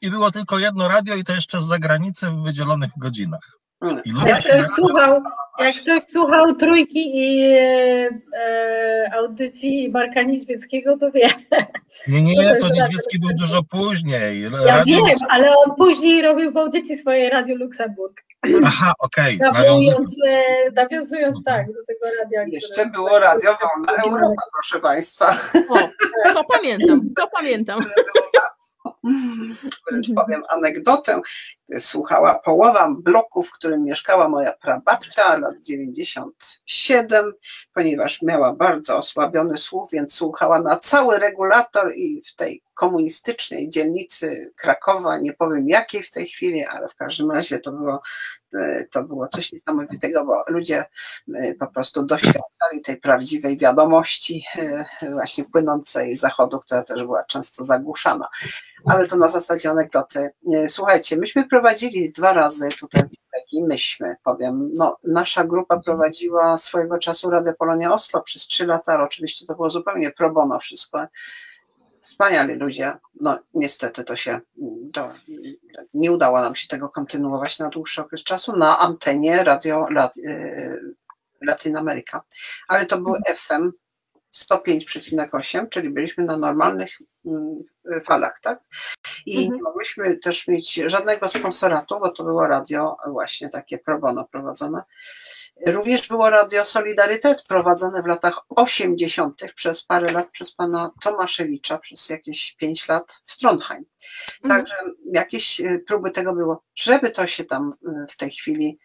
[0.00, 3.58] i było tylko jedno radio i to jeszcze z zagranicy w wydzielonych godzinach.
[4.26, 5.22] Jak ktoś, słuchał,
[5.58, 11.28] jak ktoś słuchał trójki i e, e, audycji Marka Niedźwieckiego, to wie.
[12.08, 14.42] Nie, nie, to Niedźwiecki był dużo później.
[14.42, 18.22] Ja radio wiem, ale on później robił w audycji swojej Radio Luksemburg.
[18.64, 19.36] Aha, okej.
[19.36, 19.50] Okay.
[19.52, 22.44] Nawiązując, e, nawiązując tak do tego radia.
[22.46, 25.36] Jeszcze było Radio Wolna Europa, proszę Państwa.
[25.70, 25.78] O,
[26.34, 27.80] to pamiętam, to pamiętam.
[29.90, 31.20] Wręcz powiem anegdotę.
[31.78, 37.32] Słuchała połowa bloku, w którym mieszkała moja prababcia, lat 97,
[37.74, 44.52] ponieważ miała bardzo osłabiony słuch, więc słuchała na cały regulator i w tej komunistycznej dzielnicy
[44.56, 48.02] Krakowa, nie powiem jakiej w tej chwili, ale w każdym razie to było,
[48.54, 50.84] e, to było coś niesamowitego, bo ludzie
[51.34, 57.24] e, po prostu doświadczali tej prawdziwej wiadomości e, właśnie płynącej z zachodu, która też była
[57.24, 58.28] często zagłuszana.
[58.88, 60.30] Ale to na zasadzie anegdoty.
[60.68, 67.30] Słuchajcie, myśmy prowadzili dwa razy tutaj taki myśmy, powiem, no, nasza grupa prowadziła swojego czasu
[67.30, 71.06] Radę Polonia Oslo przez trzy lata, oczywiście to było zupełnie pro bono wszystko
[72.04, 72.96] wspaniali ludzie.
[73.20, 74.40] No niestety to się
[74.92, 75.12] to,
[75.94, 80.94] nie udało nam się tego kontynuować na dłuższy okres czasu na antenie Radio Lat, y,
[81.40, 82.22] Latin America.
[82.68, 83.72] Ale to był FM
[84.34, 87.64] 105,8, czyli byliśmy na normalnych mm,
[88.04, 88.60] falach, tak?
[89.26, 89.56] I mhm.
[89.56, 94.82] nie mogłyśmy też mieć żadnego sponsoratu, bo to było radio właśnie takie pro bono prowadzone.
[95.66, 99.40] Również było Radio Solidarytet prowadzone w latach 80.
[99.54, 103.84] przez parę lat przez pana Tomaszewicza, przez jakieś 5 lat w Trondheim.
[104.42, 104.60] Mhm.
[104.60, 104.76] Także
[105.12, 106.62] jakieś e, próby tego było.
[106.74, 107.72] Żeby to się tam
[108.08, 108.78] w tej chwili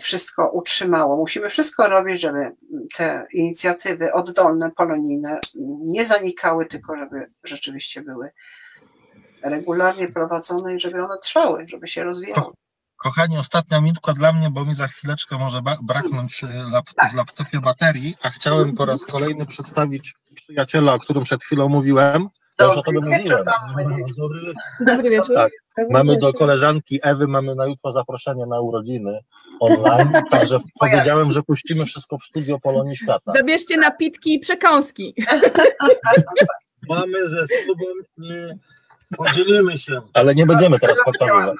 [0.00, 1.16] wszystko utrzymało.
[1.16, 2.56] Musimy wszystko robić, żeby
[2.96, 5.40] te inicjatywy oddolne, polonijne
[5.80, 8.30] nie zanikały, tylko żeby rzeczywiście były
[9.42, 12.52] regularnie prowadzone i żeby one trwały, żeby się rozwijały.
[12.96, 17.10] Kochani, ostatnia minutka dla mnie, bo mi za chwileczkę może braknąć e, lap tak.
[17.12, 22.28] w laptopie baterii, a chciałem po raz kolejny przedstawić przyjaciela, o którym przed chwilą mówiłem.
[22.58, 23.44] Dobry już o tobie mówiłem.
[24.80, 25.34] Dobry wieczór.
[25.34, 25.52] Tak.
[25.90, 29.20] Mamy do koleżanki Ewy, mamy na jutro zaproszenie na urodziny
[29.60, 33.32] online, także powiedziałem, że puścimy wszystko w studio Polonii Świata.
[33.32, 35.14] Zabierzcie napitki i przekąski.
[36.88, 37.84] Mamy ze sobą,
[38.18, 38.58] nie
[39.16, 40.00] podzielimy się.
[40.14, 41.56] Ale nie będziemy teraz pokazywać.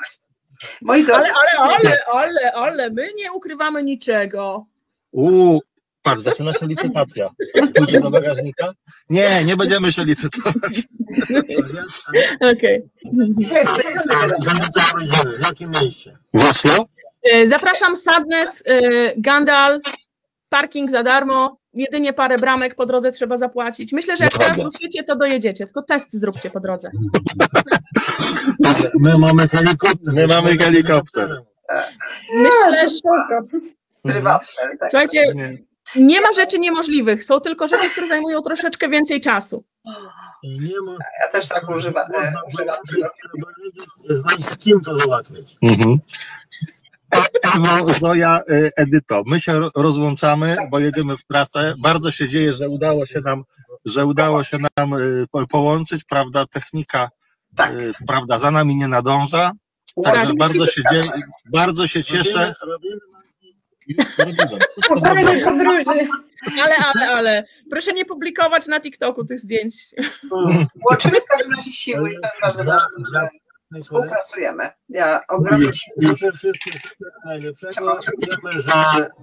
[0.88, 4.66] Ale, ale, ale, ale, ale, my nie ukrywamy niczego.
[5.12, 5.61] Uuu,
[6.03, 7.31] patrz, zaczyna się licytacja.
[7.75, 8.73] Pójdzie do bagażnika?
[9.11, 10.83] Nie, nie będziemy się licytować.
[12.41, 12.83] Okej.
[15.37, 16.19] W jakim mieście?
[16.35, 16.87] W Oslo?
[17.23, 18.81] E, zapraszam Sadness, e,
[19.17, 19.81] Gandal,
[20.49, 23.93] parking za darmo, jedynie parę bramek po drodze trzeba zapłacić.
[23.93, 26.91] Myślę, że jak teraz ruszycie, to dojedziecie, tylko test zróbcie po drodze.
[29.01, 30.15] My mamy helikopter.
[30.15, 31.43] My mamy helikopter.
[32.35, 32.97] Myślę, że...
[34.21, 34.45] Tak.
[34.91, 35.35] Słuchajcie,
[35.96, 39.64] nie ma rzeczy niemożliwych, są tylko rzeczy, które zajmują troszeczkę więcej czasu.
[40.44, 40.96] Nie ma...
[41.20, 42.07] Ja też tak używam.
[44.11, 45.57] Znać z kim to załatwić.
[45.62, 45.98] Mhm.
[47.55, 51.74] Ewo, Zoja, y, Edyto, my się rozłączamy, bo jedziemy w trasę.
[51.78, 53.44] Bardzo się dzieje, że udało się nam,
[53.85, 57.09] że udało się nam y, połączyć, prawda, technika,
[57.57, 57.72] tak.
[58.07, 59.52] Prawda, za nami nie nadąża.
[60.05, 60.37] Także tak.
[60.37, 61.11] bardzo się dzieje,
[61.52, 62.55] bardzo się cieszę.
[65.45, 65.85] podróży.
[66.62, 69.75] Ale, ale, ale, proszę nie publikować na TikToku tych zdjęć.
[70.90, 73.29] Łączymy w każdym razie siły i to jest bardzo ważne.
[73.81, 74.68] Współpracujemy.
[74.88, 75.66] Ja ogromnie
[75.99, 77.99] Życzę wszystkim wszystkiego najlepszego.
[78.29, 78.73] Wiemy, że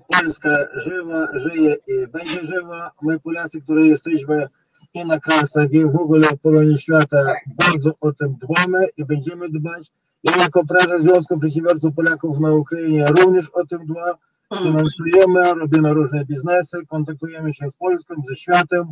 [0.08, 2.92] Polska żywa, żyje i będzie żywa.
[3.02, 4.48] My Polacy, którzy jesteśmy
[4.94, 7.38] i na krasach, i w ogóle w Polonii Świata, tak.
[7.58, 9.92] bardzo o tym dbamy i będziemy dbać.
[10.24, 14.16] Ja jako prezes Związku Przedsiębiorców Polaków na Ukrainie również o tym dbam.
[14.58, 18.84] Finansujemy, robimy różne biznesy, kontaktujemy się z Polską, ze światem.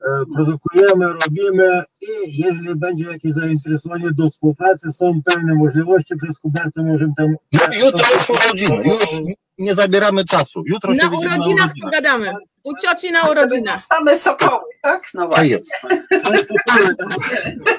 [0.00, 6.82] E, produkujemy, robimy i jeżeli będzie jakieś zainteresowanie do współpracy, są pełne możliwości, przez Hubertę
[6.82, 7.34] możemy tam...
[7.80, 10.62] Jutro już urodziny, już nie zabieramy czasu.
[10.66, 12.34] Jutro na się urodzinach na pogadamy.
[12.62, 13.80] U cioci na urodzinach.
[13.80, 15.02] Same sokoły, tak?
[15.14, 15.48] No właśnie.
[15.48, 15.72] jest.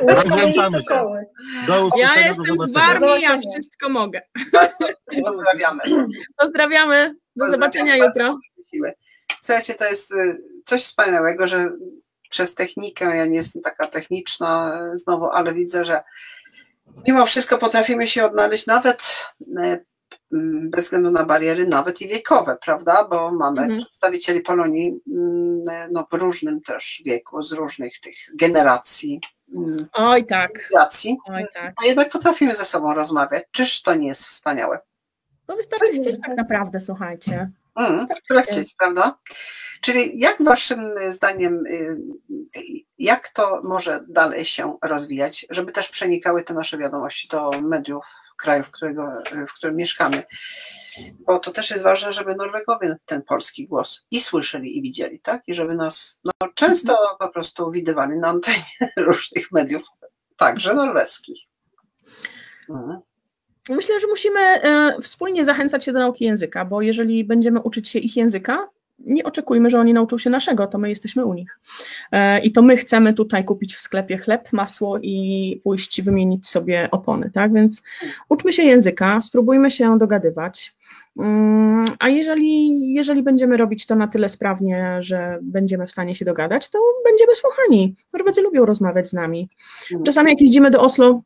[0.07, 1.23] Rozłączamy się.
[1.67, 4.21] Do ja jestem z Warmii, ja wszystko mogę.
[5.23, 5.81] Pozdrawiamy.
[6.37, 7.15] Pozdrawiamy.
[7.35, 8.39] Do zobaczenia jutro.
[9.41, 11.69] Słuchajcie, to jest y, coś wspaniałego, że
[12.29, 16.03] przez technikę, ja nie jestem taka techniczna e, znowu, ale widzę, że
[17.07, 19.25] mimo wszystko potrafimy się odnaleźć nawet
[19.57, 19.79] e,
[20.61, 23.03] bez względu na bariery, nawet i wiekowe, prawda?
[23.03, 23.81] Bo mamy mhm.
[23.81, 24.99] przedstawicieli Polonii
[25.69, 29.21] e, no, w różnym też wieku, z różnych tych generacji.
[29.93, 30.51] Oj tak.
[30.69, 31.73] Generacji, Oj, tak.
[31.83, 33.43] A jednak potrafimy ze sobą rozmawiać.
[33.51, 34.79] Czyż to nie jest wspaniałe?
[35.47, 37.51] No wystarczy chcieć tak naprawdę, słuchajcie.
[37.75, 39.17] Mm, wystarczy chcieć, prawda?
[39.85, 41.97] Czyli jak waszym zdaniem, y,
[42.99, 48.05] jak to może dalej się rozwijać, żeby też przenikały te nasze wiadomości do mediów
[48.37, 49.11] kraju, w, którego,
[49.47, 50.23] w którym mieszkamy?
[51.19, 55.47] Bo to też jest ważne, żeby Norwegowie ten polski głos i słyszeli, i widzieli, tak?
[55.47, 59.83] I żeby nas no, często po prostu widywali na antenie różnych mediów
[60.37, 61.39] także norweskich.
[62.69, 62.99] Mhm.
[63.69, 67.99] Myślę, że musimy e, wspólnie zachęcać się do nauki języka, bo jeżeli będziemy uczyć się
[67.99, 68.67] ich języka,
[68.99, 71.59] nie oczekujmy, że oni nauczą się naszego, to my jesteśmy u nich.
[72.11, 76.91] E, I to my chcemy tutaj kupić w sklepie chleb, masło i pójść wymienić sobie
[76.91, 77.53] opony, tak?
[77.53, 77.81] Więc
[78.29, 80.75] uczmy się języka, spróbujmy się dogadywać.
[81.19, 86.25] Mm, a jeżeli, jeżeli będziemy robić to na tyle sprawnie, że będziemy w stanie się
[86.25, 87.95] dogadać, to będziemy słuchani.
[88.13, 89.49] Norwedzy lubią rozmawiać z nami.
[90.05, 91.21] Czasami jak jeździmy do Oslo,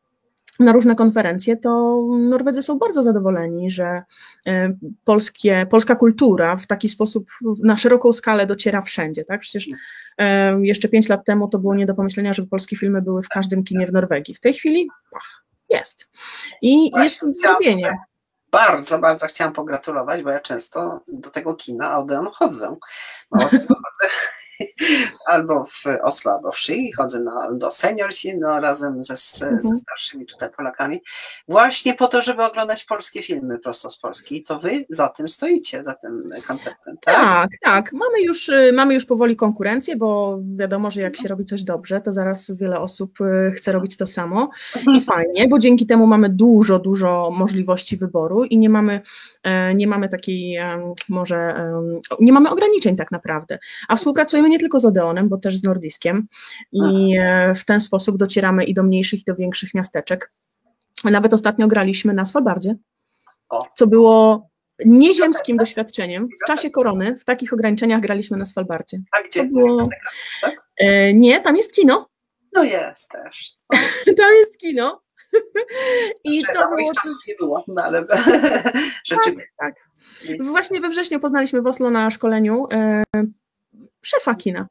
[0.59, 4.03] na różne konferencje, to Norwedzy są bardzo zadowoleni, że
[4.47, 7.29] e, polskie, polska kultura w taki sposób
[7.63, 9.25] na szeroką skalę dociera wszędzie.
[9.25, 9.41] Tak?
[9.41, 9.69] Przecież
[10.17, 13.29] e, jeszcze pięć lat temu to było nie do pomyślenia, żeby polskie filmy były w
[13.29, 14.35] każdym kinie w Norwegii.
[14.35, 16.09] W tej chwili pach, jest.
[16.61, 17.97] I Właśnie jest zrobienie.
[18.51, 22.75] Bardzo, bardzo chciałam pogratulować, bo ja często do tego kina Odeon chodzę.
[23.31, 24.09] Mało chodzę
[25.25, 29.61] albo w Oslo, albo w Szyi, chodzę na, do seniorsi, no, razem ze, mhm.
[29.61, 31.01] ze starszymi tutaj Polakami,
[31.47, 34.37] właśnie po to, żeby oglądać polskie filmy prosto z Polski.
[34.37, 37.15] I to wy za tym stoicie, za tym konceptem, tak?
[37.15, 37.93] Tak, tak.
[37.93, 42.01] Mamy już, y, mamy już powoli konkurencję, bo wiadomo, że jak się robi coś dobrze,
[42.01, 44.49] to zaraz wiele osób y, chce robić to samo
[44.95, 49.01] i fajnie, bo dzięki temu mamy dużo, dużo możliwości wyboru i nie mamy,
[49.43, 50.57] e, nie mamy takiej
[51.09, 51.69] może,
[52.19, 56.27] nie mamy ograniczeń tak naprawdę, a współpracujemy nie tylko z Odeonem, bo też z Nordiskiem
[56.71, 60.33] i e, w ten sposób docieramy i do mniejszych, i do większych miasteczek.
[61.03, 62.75] Nawet ostatnio graliśmy na Svalbardzie,
[63.75, 64.49] co było
[64.85, 66.27] nieziemskim doświadczeniem.
[66.43, 68.97] W czasie korony w takich ograniczeniach graliśmy na Svalbardzie.
[69.11, 69.45] A gdzie?
[69.45, 69.89] Było...
[70.41, 70.55] Tak?
[71.13, 72.09] Nie, tam jest kino.
[72.55, 73.55] No jest też.
[74.17, 75.01] tam jest kino.
[76.23, 77.27] I to było coś...
[77.27, 78.05] nie było, no ale
[79.05, 79.47] rzeczywiście.
[79.57, 79.75] Tak,
[80.27, 80.39] tak.
[80.39, 83.03] Właśnie we wrześniu poznaliśmy w Oslo na szkoleniu e,
[84.01, 84.67] szefa kina.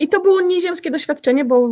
[0.00, 1.68] I to było nieziemskie doświadczenie, bo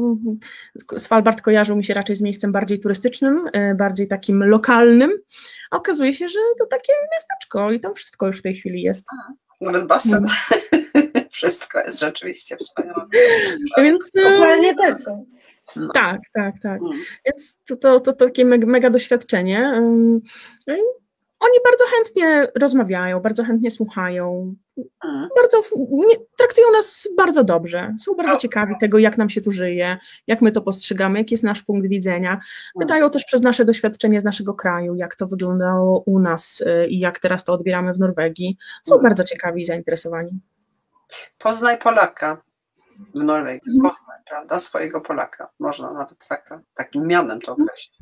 [0.99, 5.11] Svalbard kojarzył mi się raczej z miejscem bardziej turystycznym, e, bardziej takim lokalnym,
[5.71, 9.07] a okazuje się, że to takie miasteczko i tam wszystko już w tej chwili jest.
[9.13, 9.33] A,
[9.65, 10.27] nawet basen.
[10.73, 11.27] Mm.
[11.31, 13.05] wszystko jest rzeczywiście wspaniałe.
[13.79, 15.27] Więc, Dokładnie też są.
[15.77, 15.89] No.
[15.95, 16.81] Tak, tak, tak.
[16.81, 16.99] Hmm.
[17.27, 19.83] Więc to, to, to, takie mega, mega doświadczenie.
[21.41, 24.55] Oni bardzo chętnie rozmawiają, bardzo chętnie słuchają,
[25.37, 25.77] bardzo
[26.39, 27.95] traktują nas bardzo dobrze.
[28.01, 29.97] Są bardzo ciekawi tego, jak nam się tu żyje,
[30.27, 32.41] jak my to postrzegamy, jaki jest nasz punkt widzenia.
[32.81, 36.99] Pytają też przez nasze doświadczenie z naszego kraju, jak to wyglądało u nas y, i
[36.99, 38.57] jak teraz to odbieramy w Norwegii.
[38.83, 39.11] Są mhm.
[39.11, 40.41] bardzo ciekawi i zainteresowani.
[41.39, 42.43] Poznaj Polaka
[43.15, 43.93] w Norwegii, mhm.
[43.93, 45.49] Poznań, prawda, swojego Polaka.
[45.59, 47.99] Można nawet tak, tak, takim mianem to określić.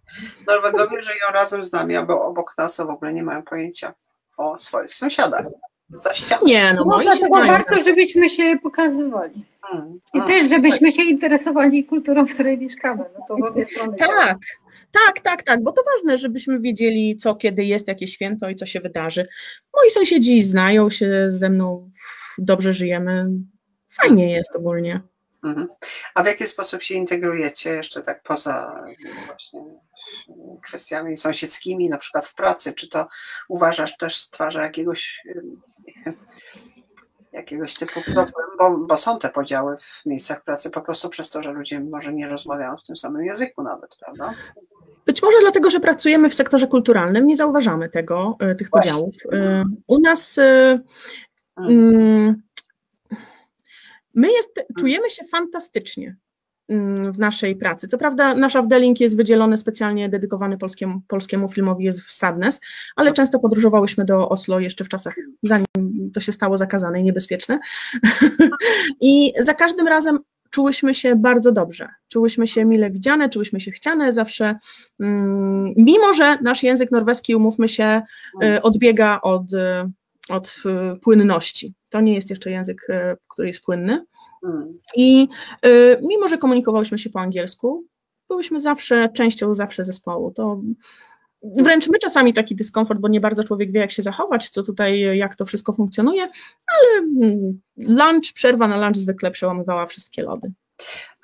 [0.46, 3.94] Norwegowie żyją razem z nami, albo obok nas, a w ogóle nie mają pojęcia
[4.36, 5.46] o swoich sąsiadach.
[5.88, 6.46] Za ścianą.
[6.46, 9.44] Nie, no, no dlatego warto, żebyśmy się pokazywali.
[9.60, 10.96] Hmm, I hmm, też, żebyśmy tak.
[10.96, 13.04] się interesowali kulturą, w której mieszkamy.
[13.18, 13.96] No to w obie strony.
[13.96, 14.38] Tak,
[14.92, 18.66] tak, tak, tak, bo to ważne, żebyśmy wiedzieli, co kiedy jest, jakie święto i co
[18.66, 19.26] się wydarzy.
[19.76, 21.90] Moi sąsiedzi znają się ze mną,
[22.38, 23.30] dobrze żyjemy,
[24.02, 25.00] fajnie jest ogólnie.
[25.44, 25.68] Mhm.
[26.14, 28.84] A w jaki sposób się integrujecie jeszcze tak poza
[29.26, 29.60] właśnie
[30.62, 32.72] kwestiami sąsiedzkimi, na przykład w pracy?
[32.72, 33.08] Czy to
[33.48, 35.22] uważasz też stwarza jakiegoś
[37.32, 41.42] jakiegoś typu problem, bo, bo, są te podziały w miejscach pracy po prostu przez to,
[41.42, 44.34] że ludzie może nie rozmawiają w tym samym języku nawet, prawda?
[45.06, 48.92] Być może dlatego, że pracujemy w sektorze kulturalnym, nie zauważamy tego, e, tych Właśnie.
[48.92, 49.14] podziałów.
[49.32, 50.80] E, u nas y,
[54.14, 56.16] My jest, czujemy się fantastycznie
[56.68, 57.88] mm, w naszej pracy.
[57.88, 62.60] Co prawda nasz Avdelink jest wydzielony specjalnie dedykowany polskiemu, polskiemu filmowi, jest w Sadness,
[62.96, 63.16] ale tak.
[63.16, 65.66] często podróżowałyśmy do Oslo jeszcze w czasach, zanim
[66.14, 67.58] to się stało zakazane i niebezpieczne.
[69.00, 70.18] I za każdym razem
[70.50, 74.56] czułyśmy się bardzo dobrze, czułyśmy się mile widziane, czułyśmy się chciane, zawsze,
[75.00, 78.02] mm, mimo że nasz język norweski, umówmy się,
[78.44, 79.44] y, odbiega od
[80.28, 81.74] od y, płynności.
[81.90, 84.04] To nie jest jeszcze język, y, który jest płynny.
[84.40, 84.78] Hmm.
[84.96, 85.28] I
[85.66, 87.84] y, mimo, że komunikowałyśmy się po angielsku,
[88.28, 90.32] byłyśmy zawsze częścią zawsze zespołu.
[90.32, 90.60] To
[91.42, 95.18] wręcz my czasami taki dyskomfort, bo nie bardzo człowiek wie, jak się zachować, co tutaj,
[95.18, 96.22] jak to wszystko funkcjonuje,
[96.66, 100.52] ale mm, lunch, przerwa na lunch zwykle przełamywała wszystkie lody.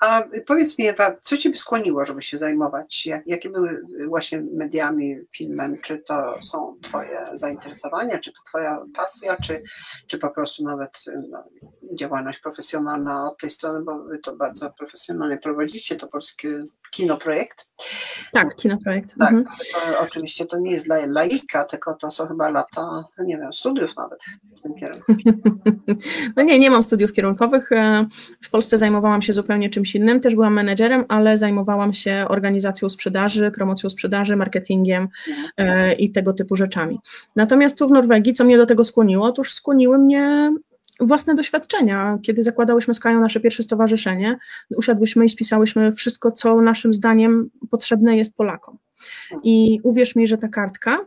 [0.00, 3.06] A powiedz mi, Ewa, co Ciebie skłoniło, żeby się zajmować?
[3.06, 5.76] Jak, jakie były właśnie mediami, filmem?
[5.82, 9.62] Czy to są Twoje zainteresowania, czy to Twoja pasja, czy,
[10.06, 11.44] czy po prostu nawet no,
[11.94, 17.68] działalność profesjonalna od tej strony, bo Wy to bardzo profesjonalnie prowadzicie, to polskie kinoprojekt?
[18.32, 19.14] Tak, kinoprojekt.
[19.18, 19.56] Tak, mhm.
[19.72, 23.96] to, oczywiście to nie jest dla laika, tylko to są chyba lata, nie wiem, studiów
[23.96, 24.24] nawet
[24.58, 25.14] w tym kierunku.
[26.36, 27.72] No nie, nie mam studiów kierunkowych.
[27.72, 28.06] E,
[28.42, 30.20] w Polsce zajmowałam się zupełnie czymś czymś innym.
[30.20, 35.08] Też byłam menedżerem, ale zajmowałam się organizacją sprzedaży, promocją sprzedaży, marketingiem
[35.56, 36.98] e, i tego typu rzeczami.
[37.36, 40.52] Natomiast tu w Norwegii, co mnie do tego skłoniło, otóż skłoniły mnie
[41.00, 42.18] własne doświadczenia.
[42.22, 44.36] Kiedy zakładałyśmy z Kają nasze pierwsze stowarzyszenie,
[44.76, 48.78] usiadłyśmy i spisałyśmy wszystko, co naszym zdaniem potrzebne jest Polakom.
[49.42, 51.06] I uwierz mi, że ta kartka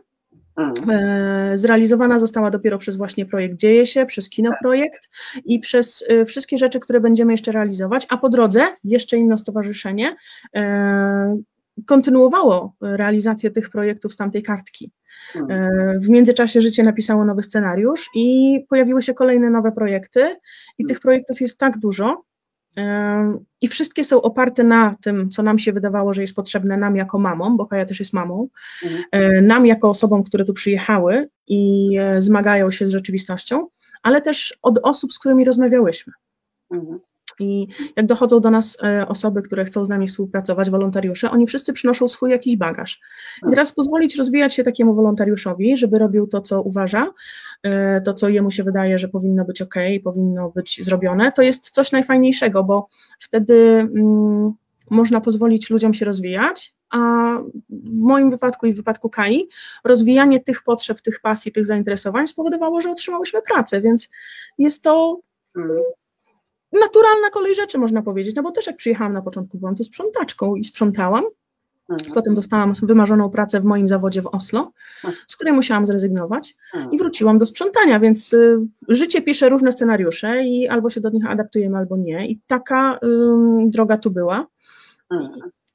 [1.54, 5.10] zrealizowana została dopiero przez właśnie projekt Dzieje się, przez Kinoprojekt
[5.44, 10.16] i przez e, wszystkie rzeczy, które będziemy jeszcze realizować, a po drodze jeszcze inne stowarzyszenie
[10.54, 11.38] e,
[11.86, 14.90] kontynuowało realizację tych projektów z tamtej kartki.
[15.34, 20.36] E, w międzyczasie życie napisało nowy scenariusz i pojawiły się kolejne nowe projekty,
[20.78, 22.22] i tych projektów jest tak dużo.
[22.76, 26.96] E, I wszystkie są oparte na tym, co nam się wydawało, że jest potrzebne nam
[26.96, 28.48] jako mamom, bo Kaja też jest mamą,
[29.12, 33.68] e, nam jako osobom, które tu przyjechały i zmagają się z rzeczywistością,
[34.02, 36.12] ale też od osób, z którymi rozmawiałyśmy.
[36.70, 37.00] Mhm.
[37.40, 41.72] I jak dochodzą do nas e, osoby, które chcą z nami współpracować, wolontariusze, oni wszyscy
[41.72, 43.00] przynoszą swój jakiś bagaż.
[43.48, 47.10] I teraz pozwolić rozwijać się takiemu wolontariuszowi, żeby robił to, co uważa,
[47.62, 49.74] e, to, co jemu się wydaje, że powinno być ok,
[50.04, 54.52] powinno być zrobione, to jest coś najfajniejszego, bo wtedy mm,
[54.90, 56.98] można pozwolić ludziom się rozwijać, a
[57.70, 59.48] w moim wypadku i w wypadku Kai,
[59.84, 64.08] rozwijanie tych potrzeb, tych pasji, tych zainteresowań spowodowało, że otrzymałyśmy pracę, więc
[64.58, 65.20] jest to
[65.56, 65.82] mm
[66.80, 70.56] naturalna kolej rzeczy, można powiedzieć, no bo też jak przyjechałam na początku, byłam tu sprzątaczką
[70.56, 71.24] i sprzątałam,
[71.88, 72.14] mhm.
[72.14, 74.72] Potem dostałam wymarzoną pracę w moim zawodzie w Oslo,
[75.04, 75.14] mhm.
[75.26, 76.92] z której musiałam zrezygnować mhm.
[76.92, 78.58] i wróciłam do sprzątania, więc y,
[78.88, 82.26] życie pisze różne scenariusze i albo się do nich adaptujemy, albo nie.
[82.26, 82.98] I taka y,
[83.70, 84.46] droga tu była.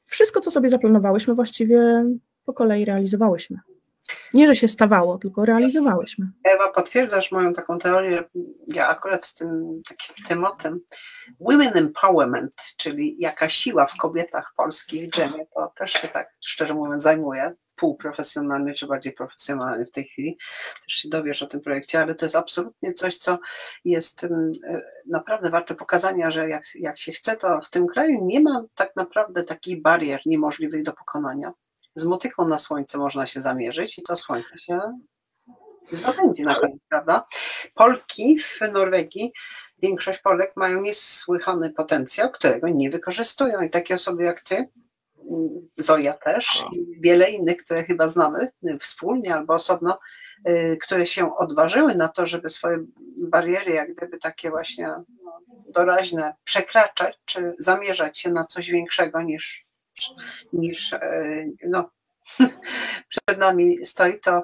[0.05, 2.05] Wszystko, co sobie zaplanowałyśmy, właściwie
[2.45, 3.57] po kolei realizowałyśmy.
[4.34, 6.28] Nie, że się stawało, tylko realizowałyśmy.
[6.43, 8.24] Ewa, potwierdzasz moją taką teorię,
[8.68, 10.80] ja akurat z tym takim tematem
[11.39, 17.03] women empowerment, czyli jaka siła w kobietach polskich dżemie, to też się tak szczerze mówiąc
[17.03, 20.38] zajmuję, półprofesjonalnie czy bardziej profesjonalnie w tej chwili,
[20.86, 23.39] też się dowiesz o tym projekcie, ale to jest absolutnie coś, co
[23.86, 24.30] jest e,
[25.07, 28.95] naprawdę warte pokazania, że jak, jak się chce, to w tym kraju nie ma tak
[28.95, 31.53] naprawdę takich barier niemożliwych do pokonania
[31.95, 34.79] z motyką na słońce można się zamierzyć i to słońce się
[35.91, 37.25] zdobędzie na koniec, prawda?
[37.73, 39.33] Polki w Norwegii,
[39.81, 44.69] większość Polek mają niesłychany potencjał, którego nie wykorzystują i takie osoby jak ty,
[45.77, 49.99] Zoja też i wiele innych, które chyba znamy wspólnie albo osobno,
[50.49, 52.77] y, które się odważyły na to, żeby swoje
[53.17, 59.68] bariery, jak gdyby takie właśnie no, doraźne, przekraczać, czy zamierzać się na coś większego niż
[60.53, 61.89] niż e, no,
[63.09, 64.43] przed nami stoi, to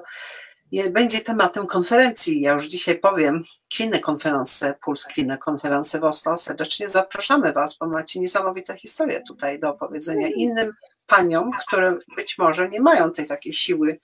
[0.90, 2.40] będzie tematem konferencji.
[2.40, 6.38] Ja już dzisiaj powiem, Kwinne Konferencje, Puls Kwinne Konferencje w Oslo.
[6.38, 10.72] Serdecznie zapraszamy Was, bo macie niesamowite historie tutaj do opowiedzenia innym
[11.06, 14.00] paniom, które być może nie mają tej takiej siły,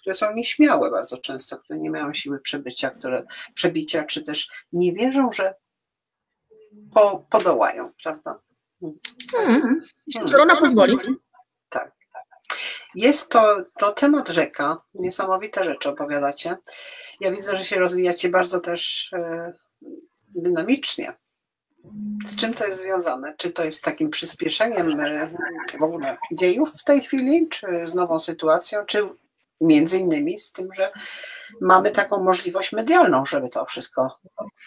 [0.00, 3.24] które są nieśmiałe bardzo często, które nie mają siły przebycia, które,
[3.54, 5.54] przebicia, czy też nie wierzą, że
[6.94, 8.38] po, podołają, prawda?
[9.32, 9.82] Hmm.
[10.24, 10.96] Żona pozwoli.
[11.68, 11.92] Tak.
[12.94, 14.82] Jest to, to temat rzeka.
[14.94, 16.56] Niesamowite rzeczy opowiadacie.
[17.20, 19.52] Ja widzę, że się rozwijacie bardzo też e,
[20.28, 21.12] dynamicznie.
[22.26, 23.34] Z czym to jest związane?
[23.36, 25.30] Czy to jest takim przyspieszeniem e,
[25.78, 29.08] w ogóle dziejów w tej chwili, czy z nową sytuacją, czy
[29.60, 30.92] między innymi z tym, że
[31.60, 34.18] mamy taką możliwość medialną, żeby to wszystko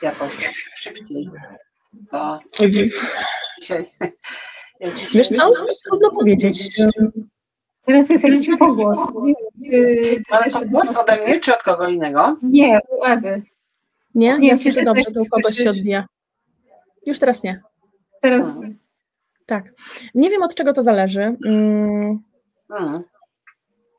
[0.02, 0.30] jakoś
[0.76, 1.30] szybciej
[2.12, 2.40] to
[3.60, 3.92] dzisiaj.
[5.14, 5.50] Wiesz co?
[5.86, 6.72] Trudno powiedzieć.
[7.86, 8.98] Teraz jest jakiś pogłos.
[10.32, 12.38] Ale to głos ode mnie czy od kogo innego?
[12.44, 13.42] Nie, u Ewy.
[14.16, 14.38] Nie?
[14.38, 16.08] Nie, ja słyszę dobrze, to u kogoś się odbija.
[17.06, 17.62] Już teraz nie.
[18.22, 18.70] Teraz hmm.
[18.70, 18.76] nie.
[19.46, 19.74] Tak.
[20.16, 21.38] Nie wiem od czego to zależy.
[21.44, 22.20] Hmm.
[22.72, 23.02] Hmm.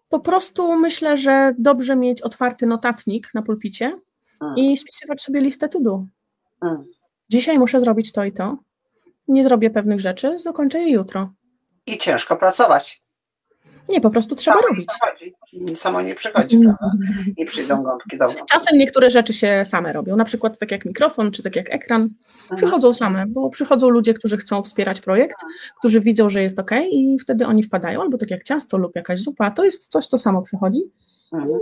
[0.09, 4.01] Po prostu myślę, że dobrze mieć otwarty notatnik na pulpicie
[4.41, 4.59] hmm.
[4.59, 6.05] i spisywać sobie listę to do.
[6.61, 6.85] Hmm.
[7.29, 8.57] Dzisiaj muszę zrobić to i to.
[9.29, 11.33] Nie zrobię pewnych rzeczy, dokończę je jutro.
[11.87, 13.07] I ciężko pracować.
[13.89, 14.89] Nie, po prostu trzeba samo robić.
[15.53, 16.93] Nie Samo nie przychodzi, prawda?
[17.39, 21.31] Nie przyjdą gąbki do Czasem niektóre rzeczy się same robią, na przykład tak jak mikrofon,
[21.31, 22.57] czy tak jak ekran, mhm.
[22.57, 25.37] przychodzą same, bo przychodzą ludzie, którzy chcą wspierać projekt,
[25.79, 29.21] którzy widzą, że jest ok i wtedy oni wpadają, albo tak jak ciasto lub jakaś
[29.21, 30.81] zupa, to jest coś, co samo przychodzi.
[31.33, 31.61] Mhm.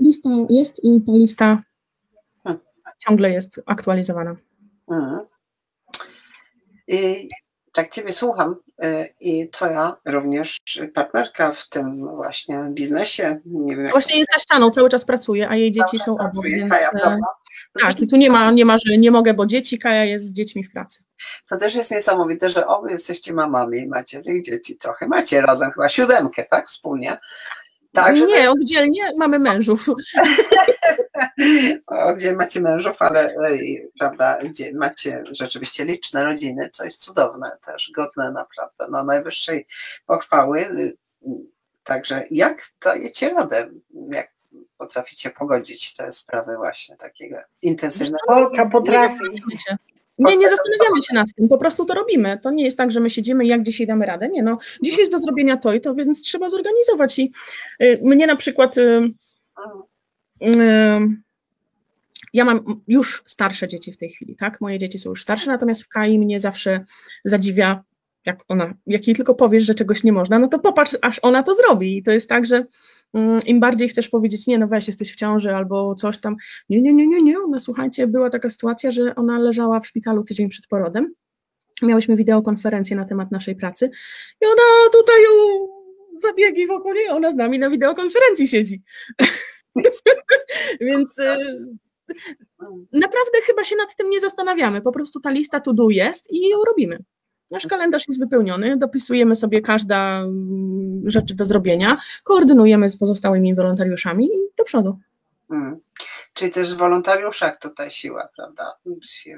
[0.00, 1.62] Lista jest i ta lista
[2.44, 2.64] mhm.
[2.98, 4.36] ciągle jest aktualizowana.
[4.90, 5.20] Mhm.
[6.92, 7.28] Y,
[7.72, 10.58] tak Ciebie słucham y, i Twoja również
[10.94, 13.40] partnerka w tym właśnie biznesie.
[13.44, 16.44] Nie wiem, właśnie jest za ścianą, cały czas pracuje, a jej dzieci są obok.
[16.44, 17.18] Więc, Kaja, e,
[17.80, 20.32] tak, i tu nie ma, nie ma, że nie mogę, bo dzieci, Kaja jest z
[20.32, 21.04] dziećmi w pracy.
[21.48, 25.06] To też jest niesamowite, że oby jesteście mamami i macie tych dzieci trochę.
[25.06, 26.68] Macie razem chyba siódemkę, tak?
[26.68, 27.18] Wspólnie.
[27.96, 28.48] Tak, nie, jest...
[28.48, 29.86] oddzielnie mamy mężów.
[31.86, 33.34] Oddzielnie macie mężów, ale
[33.98, 34.38] prawda,
[34.74, 39.66] macie rzeczywiście liczne rodziny, co jest cudowne też, godne naprawdę, no najwyższej
[40.06, 40.66] pochwały.
[41.84, 43.70] Także jak dajecie radę,
[44.12, 44.32] jak
[44.78, 48.26] potraficie pogodzić te sprawy właśnie takiego intensywnego?
[48.26, 49.42] Polka potrafi.
[50.18, 52.38] Nie, nie zastanawiamy się nad tym, po prostu to robimy.
[52.42, 54.28] To nie jest tak, że my siedzimy, jak dzisiaj damy radę.
[54.28, 57.18] Nie, no, dzisiaj jest do zrobienia to i to, więc trzeba zorganizować.
[57.18, 57.32] I
[57.82, 58.78] y, mnie na przykład.
[58.78, 59.12] Y,
[60.42, 60.46] y,
[62.32, 64.60] ja mam już starsze dzieci w tej chwili, tak?
[64.60, 66.84] Moje dzieci są już starsze, natomiast w Kai mnie zawsze
[67.24, 67.84] zadziwia,
[68.26, 71.42] jak ona, jak jej tylko powiesz, że czegoś nie można, no to popatrz, aż ona
[71.42, 71.96] to zrobi.
[71.96, 72.64] I to jest tak, że
[73.14, 76.36] Mm, im bardziej chcesz powiedzieć, nie, no weź, jesteś w ciąży albo coś tam,
[76.68, 80.24] nie, nie, nie, nie, nie, ona, słuchajcie, była taka sytuacja, że ona leżała w szpitalu
[80.24, 81.14] tydzień przed porodem,
[81.82, 83.90] miałyśmy wideokonferencję na temat naszej pracy
[84.40, 85.68] i ona tutaj u
[86.20, 88.82] zabiegi wokół niej, ona z nami na wideokonferencji siedzi.
[90.80, 91.36] Więc y,
[92.92, 96.48] naprawdę chyba się nad tym nie zastanawiamy, po prostu ta lista to do jest i
[96.48, 96.98] ją robimy.
[97.50, 104.26] Nasz kalendarz jest wypełniony, dopisujemy sobie każda mm, rzeczy do zrobienia, koordynujemy z pozostałymi wolontariuszami
[104.26, 104.98] i do przodu.
[105.48, 105.80] Hmm.
[106.34, 108.76] Czyli też w wolontariuszach tutaj siła, prawda?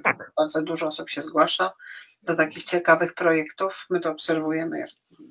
[0.04, 0.32] Tak.
[0.36, 1.72] Bardzo dużo osób się zgłasza
[2.22, 3.86] do takich ciekawych projektów.
[3.90, 4.84] My to obserwujemy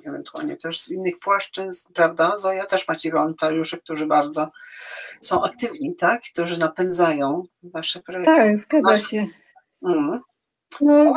[0.06, 2.38] ewentualnie też z innych płaszczyzn, prawda?
[2.38, 4.52] Zoja też macie wolontariuszy, którzy bardzo
[5.22, 6.22] są aktywni, tak?
[6.34, 8.32] Którzy napędzają wasze projekty.
[8.36, 9.28] Tak, zgadza się.
[9.82, 10.22] Hmm.
[10.82, 11.16] No,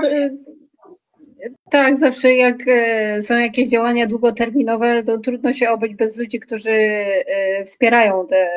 [1.71, 6.71] tak, zawsze jak e, są jakieś działania długoterminowe, to trudno się obyć bez ludzi, którzy
[6.71, 8.51] e, wspierają te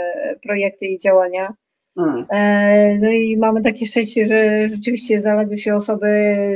[0.44, 1.54] projekty i działania.
[1.96, 2.26] Hmm.
[2.32, 6.08] E, no i mamy takie szczęście, że rzeczywiście znalazły się osoby,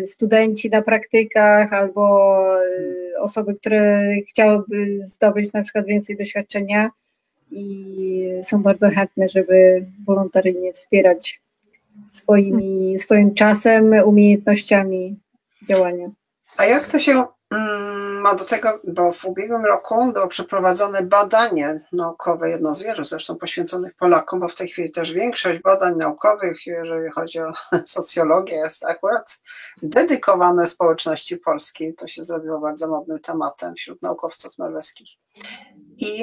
[0.05, 2.35] studenci na praktykach albo
[3.19, 6.89] osoby, które chciałyby zdobyć na przykład więcej doświadczenia
[7.51, 11.41] i są bardzo chętne, żeby wolontaryjnie wspierać
[12.11, 15.15] swoimi, swoim czasem, umiejętnościami
[15.67, 16.09] działania.
[16.57, 21.81] A jak to się mm, ma do tego, bo w ubiegłym roku było przeprowadzone badanie
[21.91, 26.65] naukowe, jedno z wielu zresztą poświęconych Polakom, bo w tej chwili też większość badań naukowych,
[26.65, 27.53] jeżeli chodzi o
[27.85, 29.39] socjologię, jest akurat
[29.81, 31.93] dedykowane społeczności polskiej.
[31.95, 35.09] To się zrobiło bardzo modnym tematem wśród naukowców norweskich.
[35.97, 36.19] I,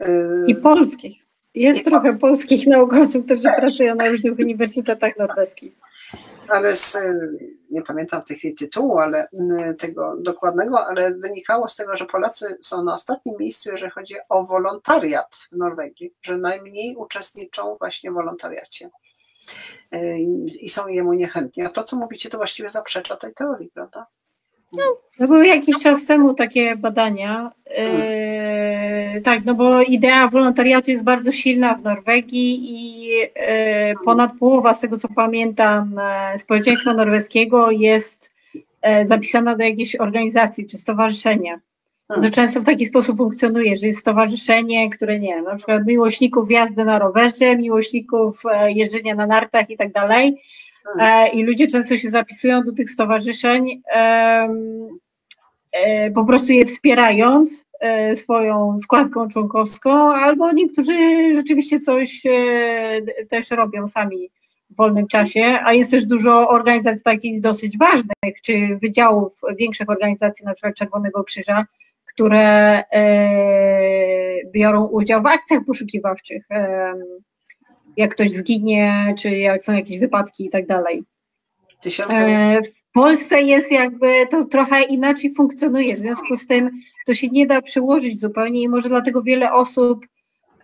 [0.00, 1.24] yy, I polskich.
[1.54, 2.20] Jest I trochę polskich.
[2.20, 5.78] polskich naukowców, którzy pracują na różnych uniwersytetach norweskich
[6.48, 6.98] ale z,
[7.74, 9.28] nie pamiętam w tej chwili tytułu, ale
[9.78, 14.44] tego dokładnego, ale wynikało z tego, że Polacy są na ostatnim miejscu, jeżeli chodzi o
[14.44, 18.90] wolontariat w Norwegii, że najmniej uczestniczą właśnie w wolontariacie
[20.60, 21.62] i są jemu niechętni.
[21.62, 24.06] A to, co mówicie, to właściwie zaprzecza tej teorii, prawda?
[24.76, 27.52] No, no były jakiś czas temu takie badania.
[29.14, 33.24] Yy, tak, no bo idea wolontariatu jest bardzo silna w Norwegii i yy,
[34.04, 36.00] ponad połowa, z tego co pamiętam,
[36.32, 38.34] yy, społeczeństwa norweskiego jest
[39.04, 41.60] zapisana do jakiejś organizacji czy stowarzyszenia.
[42.08, 46.84] To często w taki sposób funkcjonuje, że jest stowarzyszenie, które nie, na przykład miłośników jazdy
[46.84, 50.63] na rowerze, miłośników jeżdżenia na nartach i tak dalej E,
[51.32, 54.48] i ludzie często się zapisują do tych stowarzyszeń, e,
[56.10, 60.94] po prostu je wspierając e, swoją składką członkowską, albo niektórzy
[61.34, 62.22] rzeczywiście coś
[63.30, 64.30] też robią sami
[64.70, 70.46] w wolnym czasie, a jest też dużo organizacji takich dosyć ważnych, czy wydziałów większych organizacji,
[70.46, 71.64] na przykład Czerwonego Krzyża,
[72.12, 72.82] które
[74.52, 76.46] biorą udział w akcjach poszukiwawczych
[77.96, 81.04] jak ktoś zginie, czy jak są jakieś wypadki i tak dalej.
[82.08, 86.70] E, w Polsce jest jakby to trochę inaczej funkcjonuje, w związku z tym
[87.06, 90.06] to się nie da przełożyć zupełnie i może dlatego wiele osób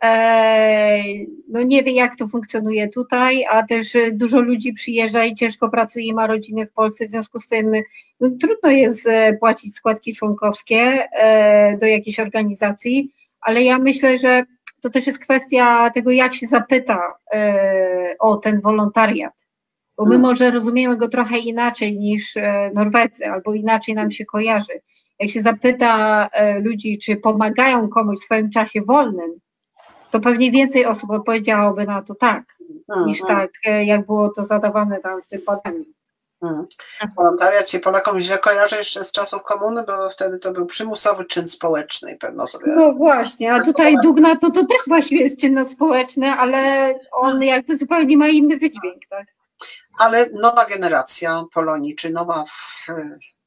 [0.03, 1.03] e,
[1.49, 6.15] no nie wie jak to funkcjonuje tutaj, a też dużo ludzi przyjeżdża i ciężko pracuje
[6.15, 7.73] ma rodziny w Polsce, w związku z tym
[8.21, 11.09] no, trudno jest e, płacić składki członkowskie
[11.81, 13.11] do jakiejś organizacji,
[13.41, 14.45] ale ja myślę, że
[14.83, 19.47] to też jest kwestia tego, jak się zapyta e, o ten wolontariat.
[19.97, 20.23] Bo my hmm.
[20.23, 24.73] może rozumiemy go trochę inaczej niż e, Norwecy, albo inaczej nam się kojarzy.
[25.19, 29.31] Jak się zapyta e, ludzi, czy pomagają komuś w swoim czasie wolnym,
[30.11, 32.59] to pewnie więcej osób odpowiedziałoby na to tak,
[33.07, 33.51] niż tak,
[33.85, 35.85] jak było to zadawane tam w tym badaniu.
[36.41, 36.67] Hmm.
[37.17, 41.49] Wolontariat się Polakom źle kojarzy jeszcze z czasów komuny, bo wtedy to był przymusowy czyn
[41.49, 42.65] społeczny i pewno sobie.
[42.77, 47.77] No właśnie, a tutaj Dugna to, to też właściwie jest czyn społeczny, ale on jakby
[47.77, 49.27] zupełnie ma inny wydźwięk, tak?
[49.99, 52.45] Ale nowa generacja Polonii, czy nowa,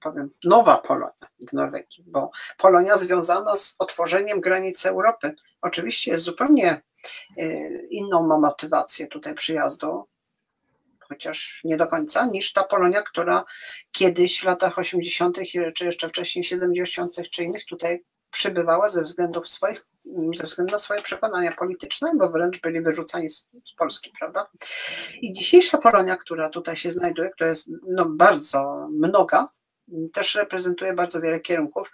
[0.03, 6.81] powiem, nowa Polonia w Norwegii, bo Polonia związana z otworzeniem granic Europy, oczywiście jest zupełnie
[7.37, 10.07] y, inną ma motywację tutaj przyjazdu,
[11.13, 13.45] chociaż nie do końca, niż ta Polonia, która
[13.91, 15.37] kiedyś w latach 80.,
[15.75, 19.85] czy jeszcze wcześniej 70., czy innych tutaj przybywała ze względów swoich,
[20.35, 24.49] ze względu na swoje przekonania polityczne, bo wręcz byli wyrzucani z, z Polski, prawda?
[25.21, 29.49] I dzisiejsza Polonia, która tutaj się znajduje, która jest no, bardzo mnoga,
[30.13, 31.91] też reprezentuje bardzo wiele kierunków,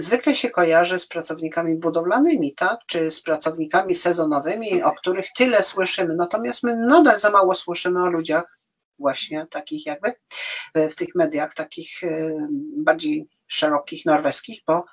[0.00, 2.78] zwykle się kojarzy z pracownikami budowlanymi, tak?
[2.86, 6.14] czy z pracownikami sezonowymi, o których tyle słyszymy.
[6.16, 8.58] Natomiast my nadal za mało słyszymy o ludziach
[8.98, 10.12] właśnie takich jakby
[10.74, 14.84] w tych mediach takich e, bardziej szerokich, norweskich, bo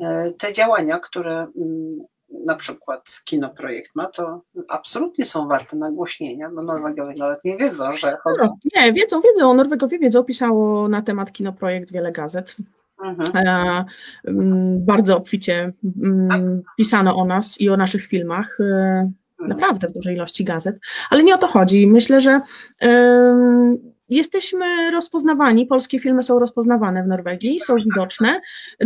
[0.00, 1.98] e, te działania, które mm,
[2.46, 8.16] na przykład Kinoprojekt ma, to absolutnie są warte nagłośnienia, bo Norwegowie nawet nie wiedzą, że
[8.16, 8.44] chodzą.
[8.44, 12.56] No, nie, wiedzą, wiedzą, Norwegowie wiedzą, pisało na temat Kinoprojekt wiele gazet.
[13.02, 13.46] Mhm.
[13.46, 13.84] E,
[14.24, 15.72] mm, bardzo obficie
[16.02, 18.60] mm, pisano o nas i o naszych filmach.
[18.60, 19.14] E, mhm.
[19.48, 20.80] Naprawdę w dużej ilości gazet,
[21.10, 21.86] ale nie o to chodzi.
[21.86, 22.40] Myślę, że
[24.16, 28.40] jesteśmy rozpoznawani, polskie filmy są rozpoznawane w Norwegii, są widoczne,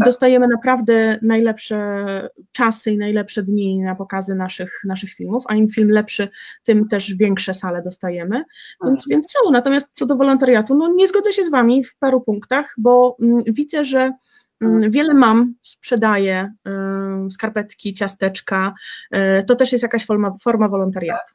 [0.04, 5.90] dostajemy naprawdę najlepsze czasy i najlepsze dni na pokazy naszych, naszych filmów, a im film
[5.90, 6.28] lepszy,
[6.64, 8.42] tym też większe sale dostajemy,
[8.84, 9.50] więc, więc są.
[9.50, 13.38] Natomiast co do wolontariatu, no nie zgodzę się z Wami w paru punktach, bo mm,
[13.46, 14.12] widzę, że
[14.60, 16.52] mm, Wiele mam sprzedaje
[17.26, 18.74] y, skarpetki, ciasteczka.
[19.14, 21.32] Y, to też jest jakaś forma, forma wolontariatu.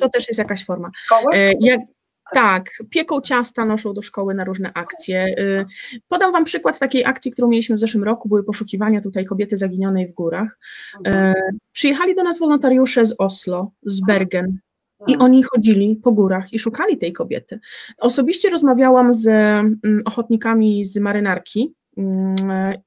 [0.00, 0.90] To też jest jakaś forma.
[1.34, 1.80] Y, jak,
[2.34, 5.26] tak, pieką ciasta, noszą do szkoły na różne akcje.
[5.38, 5.66] Y,
[6.08, 10.06] podam Wam przykład takiej akcji, którą mieliśmy w zeszłym roku, były poszukiwania tutaj kobiety zaginionej
[10.06, 10.58] w górach.
[11.06, 11.34] Y,
[11.72, 14.58] przyjechali do nas wolontariusze z Oslo, z Bergen,
[15.06, 17.60] i oni chodzili po górach i szukali tej kobiety.
[17.98, 22.34] Osobiście rozmawiałam z mm, ochotnikami z marynarki mm,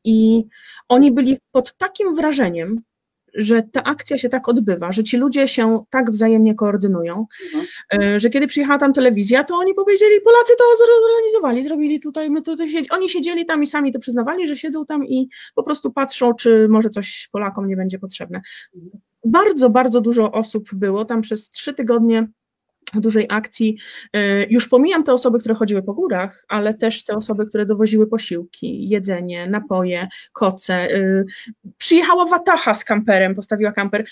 [0.03, 0.45] i
[0.89, 2.81] oni byli pod takim wrażeniem,
[3.33, 7.65] że ta akcja się tak odbywa, że ci ludzie się tak wzajemnie koordynują, mhm.
[7.93, 12.41] E, że kiedy przyjechała tam telewizja, to oni powiedzieli, Polacy to zorganizowali, zrobili tutaj, my
[12.41, 12.89] tutaj siedzi.
[12.89, 16.67] oni siedzieli tam i sami to przyznawali, że siedzą tam i po prostu patrzą, czy
[16.69, 18.41] może coś Polakom nie będzie potrzebne.
[18.75, 19.01] Mhm.
[19.25, 22.27] Bardzo, bardzo dużo osób było tam przez trzy tygodnie
[22.93, 23.77] dużej akcji.
[24.13, 28.07] E, już pomijam te osoby, które chodziły po górach, ale też te osoby, które dowoziły
[28.07, 30.73] posiłki, jedzenie, napoje, koce.
[30.73, 31.23] E,
[31.77, 34.05] przyjechała Wataha z kamperem, postawiła kamper.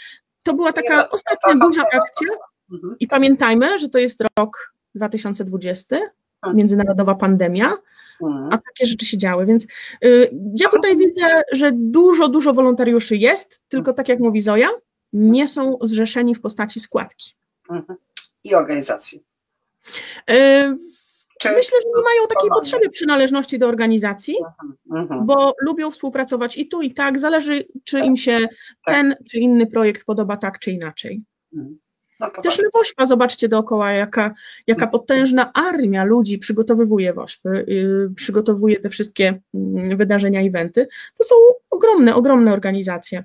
[0.43, 2.27] To była taka ostatnia duża akcja
[2.71, 2.95] mhm.
[2.99, 5.97] i pamiętajmy, że to jest rok 2020,
[6.41, 6.53] tak.
[6.53, 7.77] międzynarodowa pandemia,
[8.21, 8.45] mhm.
[8.53, 10.07] a takie rzeczy się działy, więc e,
[10.55, 14.69] ja tutaj widzę, że dużo, dużo wolontariuszy jest, tylko tak jak mówi Zoja,
[15.13, 17.33] nie są zrzeszeni w postaci składki.
[18.43, 19.23] I organizacji?
[21.41, 25.25] Czy Myślę, że nie mają takiej potrzeby przynależności do organizacji, mhm, mhm.
[25.25, 27.19] bo lubią współpracować i tu, i tak.
[27.19, 28.39] Zależy, czy tak, im się
[28.85, 28.95] tak.
[28.95, 31.21] ten czy inny projekt podoba tak czy inaczej.
[31.53, 31.79] Mhm.
[32.19, 34.33] No, Też na WOŚPa zobaczcie dookoła, jaka,
[34.67, 40.87] jaka potężna armia ludzi przygotowywuje WOŚPy, yy, przygotowuje te wszystkie yy, wydarzenia, eventy.
[41.17, 41.35] To są
[41.69, 43.23] ogromne, ogromne organizacje.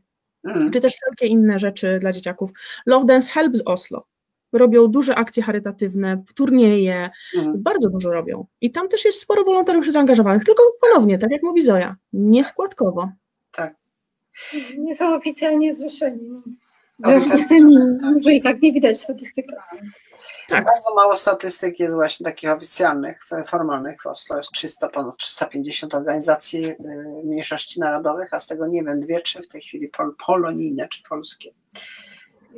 [0.72, 2.50] Czy też wszelkie inne rzeczy dla dzieciaków.
[2.86, 4.06] Love Dance Help z Oslo
[4.53, 7.62] robią duże akcje charytatywne, turnieje, mhm.
[7.62, 8.47] bardzo dużo robią.
[8.61, 13.11] I tam też jest sporo wolontariuszy zaangażowanych, tylko ponownie, tak jak mówi Zoja, nieskładkowo.
[13.53, 13.74] Tak.
[14.78, 16.42] Nie są oficjalnie zrzeszeni.
[18.12, 19.70] Może i tak nie widać statystykach.
[20.49, 20.64] Tak.
[20.64, 24.03] Bardzo mało statystyk jest właśnie takich oficjalnych, formalnych.
[24.03, 26.76] W Oslo jest 300, ponad 350 organizacji y,
[27.24, 31.03] mniejszości narodowych, a z tego nie wiem, dwie, trzy w tej chwili pol, polonijne czy
[31.09, 31.51] polskie.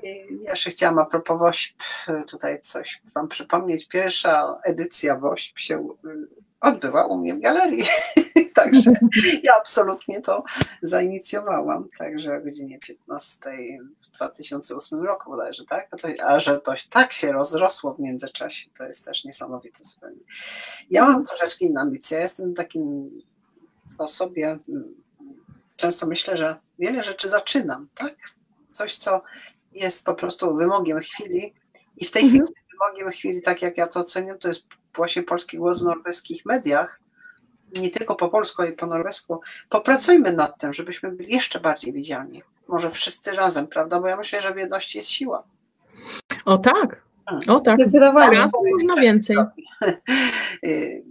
[0.03, 1.82] Ja jeszcze chciałam a propos WOŚP
[2.28, 3.88] tutaj coś Wam przypomnieć.
[3.88, 6.28] Pierwsza edycja WOŚP się y,
[6.61, 7.84] odbyła u mnie w galerii.
[8.55, 8.92] Także
[9.42, 10.44] ja absolutnie to
[10.82, 11.88] zainicjowałam.
[11.99, 13.51] Także o godzinie 15
[14.12, 15.88] w 2008 roku bodajże, tak?
[15.90, 20.20] A, to, a że to tak się rozrosło w międzyczasie, to jest też niesamowite zupełnie.
[20.90, 22.16] Ja mam troszeczkę inne ambicje.
[22.16, 23.11] Ja jestem takim
[23.99, 24.94] osobie, mm,
[25.76, 28.14] często myślę, że wiele rzeczy zaczynam, tak?
[28.72, 29.22] Coś, co
[29.79, 31.53] jest po prostu wymogiem chwili
[31.97, 32.45] i w tej mhm.
[32.45, 36.47] chwili wymogiem chwili, tak jak ja to oceniam, to jest właśnie polski głos w norweskich
[36.47, 37.01] mediach,
[37.81, 39.41] nie tylko po polsku, ale i po norwesku.
[39.68, 42.43] Popracujmy nad tym, żebyśmy byli jeszcze bardziej widzialni.
[42.68, 44.01] Może wszyscy razem, prawda?
[44.01, 45.43] Bo ja myślę, że w jedności jest siła.
[46.45, 47.03] O tak,
[47.49, 48.31] O tak, Zdecydowanie.
[48.31, 49.37] teraz można więcej.
[50.64, 51.03] Y,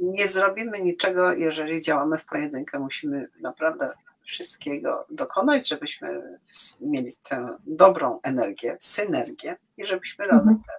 [0.00, 2.78] Nie zrobimy niczego, jeżeli działamy w pojedynkę.
[2.78, 3.92] Musimy naprawdę
[4.24, 6.38] wszystkiego dokonać, żebyśmy
[6.80, 10.62] mieli tę dobrą energię, synergię i żebyśmy razem Mhm.
[10.66, 10.72] te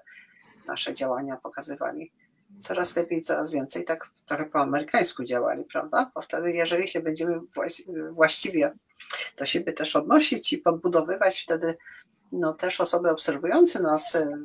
[0.67, 2.11] nasze działania pokazywali
[2.59, 6.11] coraz lepiej, coraz więcej, tak trochę po amerykańsku działali, prawda?
[6.15, 8.71] Bo wtedy, jeżeli się będziemy właś- właściwie
[9.37, 11.77] do siebie też odnosić i podbudowywać, wtedy
[12.31, 14.37] no, też osoby obserwujące nas y,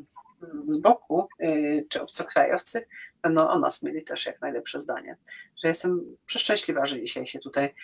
[0.69, 2.87] z boku, y, czy obcokrajowcy,
[3.23, 5.17] będą o nas mieli też jak najlepsze zdanie.
[5.63, 7.75] Że jestem przeszczęśliwa, że dzisiaj się tutaj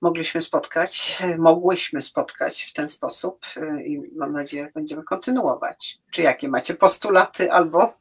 [0.00, 5.98] mogliśmy spotkać, mogłyśmy spotkać w ten sposób y, i mam nadzieję, że będziemy kontynuować.
[6.10, 7.94] Czy jakie macie postulaty albo,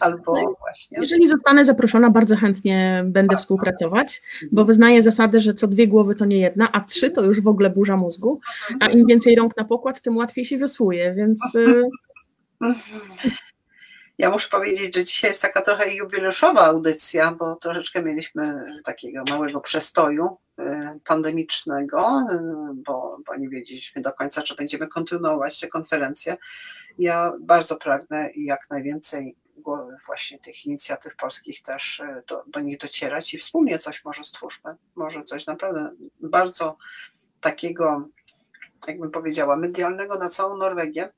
[0.00, 0.98] albo No właśnie.
[1.00, 6.24] Jeżeli zostanę zaproszona, bardzo chętnie będę współpracować, bo wyznaję zasadę, że co dwie głowy to
[6.24, 8.40] nie jedna, a trzy to już w ogóle burza mózgu,
[8.80, 11.82] a im więcej rąk na pokład, tym łatwiej się wiosłuje, więc y,
[14.18, 19.60] Ja muszę powiedzieć, że dzisiaj jest taka trochę jubileuszowa audycja, bo troszeczkę mieliśmy takiego małego
[19.60, 20.64] przestoju y,
[21.04, 22.38] pandemicznego, y,
[22.74, 26.36] bo, bo nie wiedzieliśmy do końca, czy będziemy kontynuować te konferencje.
[26.98, 29.36] Ja bardzo pragnę jak najwięcej
[30.06, 34.76] właśnie tych inicjatyw polskich też y, do, do nich docierać i wspólnie coś może stwórzmy.
[34.94, 35.90] Może coś naprawdę
[36.20, 36.76] bardzo
[37.40, 38.08] takiego,
[38.88, 41.12] jakbym powiedziała, medialnego na całą Norwegię.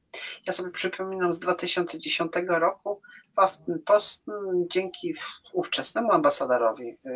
[0.46, 3.00] Ja sobie przypominam z 2010 roku
[3.36, 4.26] Aften Post
[4.68, 5.14] dzięki
[5.52, 7.10] ówczesnemu ambasadorowi y,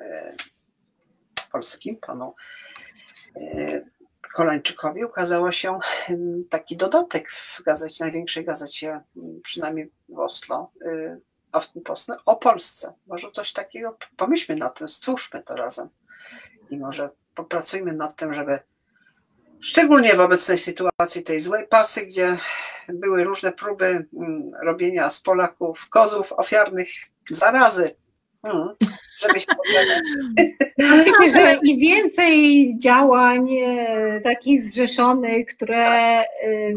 [0.00, 0.36] y,
[1.52, 2.34] polskim, panu
[3.36, 3.90] y,
[4.34, 5.78] Kolańczykowi, ukazało się
[6.10, 6.18] y,
[6.50, 10.72] taki dodatek w gazecie, największej gazecie, y, przynajmniej w Oslo,
[11.52, 12.92] Aftenposten, o Polsce.
[13.06, 15.88] Może coś takiego, pomyślmy nad tym, stwórzmy to razem
[16.70, 18.58] i może popracujmy nad tym, żeby
[19.60, 22.36] Szczególnie w obecnej sytuacji tej złej pasy, gdzie
[22.88, 26.88] były różne próby mm, robienia z Polaków kozów ofiarnych
[27.30, 27.94] zarazy,
[28.42, 28.68] mm,
[29.18, 29.46] żeby się.
[31.06, 36.24] Myślę, że im więcej działań e, takich zrzeszonych, które e,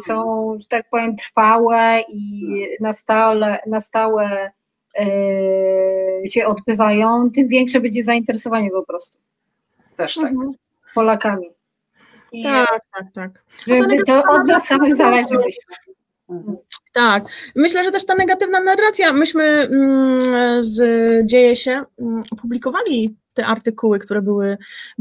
[0.05, 2.47] są, że tak powiem, trwałe i
[2.79, 4.51] na stałe, na stałe
[4.99, 9.19] e, się odbywają, tym większe będzie zainteresowanie po prostu
[9.95, 10.34] Też tak.
[10.95, 11.49] Polakami.
[12.34, 13.43] I, tak, tak, tak.
[13.67, 15.36] Żeby to od nas samych zależy.
[16.93, 17.23] Tak,
[17.55, 20.81] myślę, że też ta negatywna narracja, myśmy mm, z
[21.27, 24.57] Dzieje się mm, opublikowali te artykuły, które były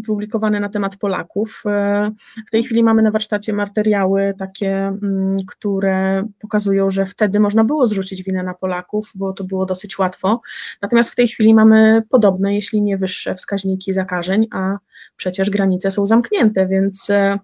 [0.07, 1.63] publikowane na temat Polaków.
[1.67, 2.11] E,
[2.47, 7.87] W tej chwili mamy na warsztacie materiały takie, mm, które pokazują, że wtedy można było
[7.87, 10.41] zrzucić winę na Polaków, bo to było dosyć łatwo.
[10.83, 14.79] Natomiast w tej chwili mamy podobne, jeśli nie wyższe wskaźniki zakażeń, a
[15.17, 17.39] przecież granice są zamknięte, więc e,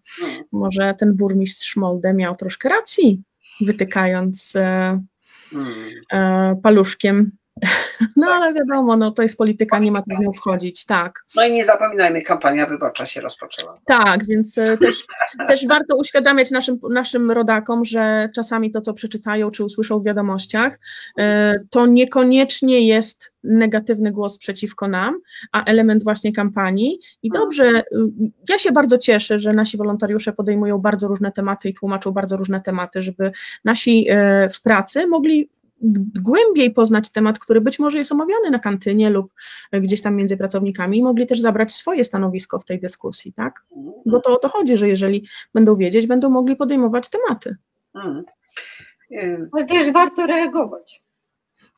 [0.53, 3.23] może ten burmistrz Molde miał troszkę racji,
[3.61, 5.01] wytykając e,
[5.53, 5.75] mm.
[6.13, 7.38] e, paluszkiem.
[8.17, 11.25] No ale wiadomo, no to jest polityka, nie ma co w nią wchodzić, tak.
[11.37, 13.81] No i nie zapominajmy, kampania wyborcza się rozpoczęła.
[13.85, 15.05] Tak, więc e, też,
[15.49, 20.79] też warto uświadamiać naszym, naszym rodakom, że czasami to, co przeczytają czy usłyszą w wiadomościach,
[21.19, 25.19] e, to niekoniecznie jest negatywny głos przeciwko nam,
[25.53, 26.99] a element właśnie kampanii.
[27.23, 27.85] I dobrze, y,
[28.49, 32.61] ja się bardzo cieszę, że nasi wolontariusze podejmują bardzo różne tematy i tłumaczą bardzo różne
[32.61, 33.33] tematy, żeby
[33.65, 35.51] nasi e, w pracy mogli
[36.23, 39.33] głębiej poznać temat, który być może jest omawiany na kantynie lub
[39.73, 43.65] gdzieś tam między pracownikami i mogli też zabrać swoje stanowisko w tej dyskusji, tak?
[44.07, 47.57] Bo to o to chodzi, że jeżeli będą wiedzieć, będą mogli podejmować tematy.
[49.13, 49.49] mm.
[49.53, 51.08] Ale też warto reagować.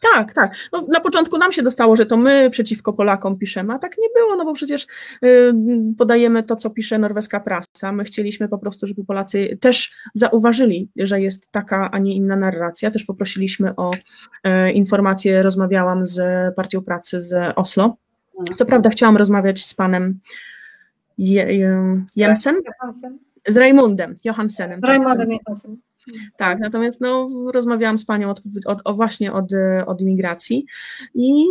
[0.00, 0.54] Tak, tak.
[0.72, 4.08] No, na początku nam się dostało, że to my przeciwko Polakom piszemy, a tak nie
[4.16, 4.86] było, no bo przecież
[5.24, 5.52] y,
[5.98, 7.92] podajemy to, co pisze norweska prasa.
[7.92, 12.90] My chcieliśmy po prostu, żeby Polacy też zauważyli, że jest taka, a nie inna narracja.
[12.90, 16.20] Też poprosiliśmy o y, informacje, rozmawiałam z
[16.54, 17.96] Partią Pracy z Oslo.
[18.56, 20.18] Co prawda chciałam rozmawiać z panem
[21.18, 22.56] Je, Je, Jensen,
[23.48, 24.80] z Raymundem Johansenem.
[24.80, 24.90] tak.
[24.90, 25.76] Raymondem Johansen.
[26.36, 30.66] Tak, natomiast no, rozmawiałam z panią od, od, o właśnie od, e, od imigracji
[31.14, 31.46] i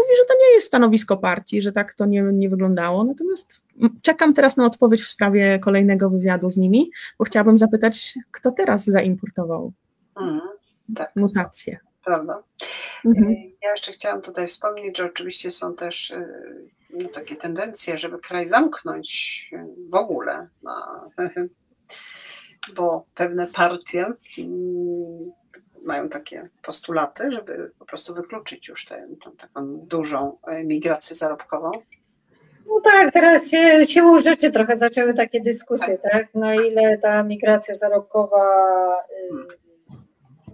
[0.00, 3.04] mówi, że to nie jest stanowisko partii, że tak to nie, nie wyglądało.
[3.04, 3.62] Natomiast
[4.02, 8.84] czekam teraz na odpowiedź w sprawie kolejnego wywiadu z nimi, bo chciałabym zapytać, kto teraz
[8.84, 9.72] zaimportował
[10.20, 10.40] mm,
[10.96, 11.78] tak, mutacje.
[12.04, 12.42] prawda?
[13.04, 13.30] Mhm.
[13.30, 16.28] Y, Ja jeszcze chciałam tutaj wspomnieć, że oczywiście są też y,
[16.90, 19.50] no, takie tendencje, żeby kraj zamknąć
[19.90, 21.04] w ogóle, na,
[22.76, 24.06] bo pewne partie
[24.38, 25.32] mm,
[25.84, 31.70] mają takie postulaty, żeby po prostu wykluczyć już tę tę taką dużą migrację zarobkową.
[32.66, 36.34] No tak, teraz się siłą rzeczy trochę zaczęły takie dyskusje, tak?
[36.34, 38.44] Na ile ta migracja zarobkowa
[39.10, 39.60] y,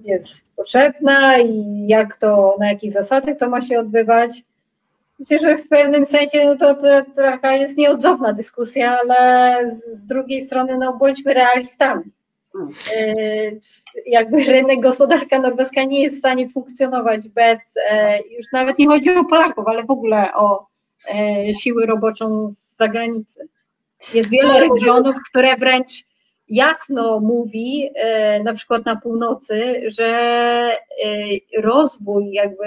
[0.03, 4.43] jest potrzebna i jak to, na jakich zasadach to ma się odbywać.
[5.19, 10.07] Myślę, że w pewnym sensie no to, to taka jest nieodzowna dyskusja, ale z, z
[10.07, 12.05] drugiej strony no bądźmy realistami.
[12.53, 12.75] Hmm.
[12.93, 13.59] Y,
[14.07, 17.61] jakby rynek, gospodarka norweska nie jest w stanie funkcjonować bez,
[17.91, 20.67] e, już nawet nie chodzi o Polaków, ale w ogóle o
[21.15, 23.49] e, siły roboczą z zagranicy.
[24.15, 25.91] Jest wiele regionów, które wręcz
[26.49, 30.77] jasno mówi, e, na przykład na północy, że
[31.59, 32.65] rozwój jakby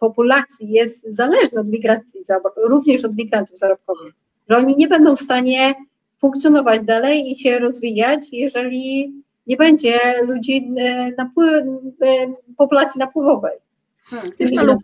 [0.00, 2.20] populacji jest zależny od migracji,
[2.56, 4.14] również od migrantów zarobkowych,
[4.48, 5.74] że oni nie będą w stanie
[6.18, 9.14] funkcjonować dalej i się rozwijać, jeżeli
[9.46, 13.58] nie będzie ludzi e, napły- e, populacji napływowej.
[14.04, 14.76] Hmm, Też na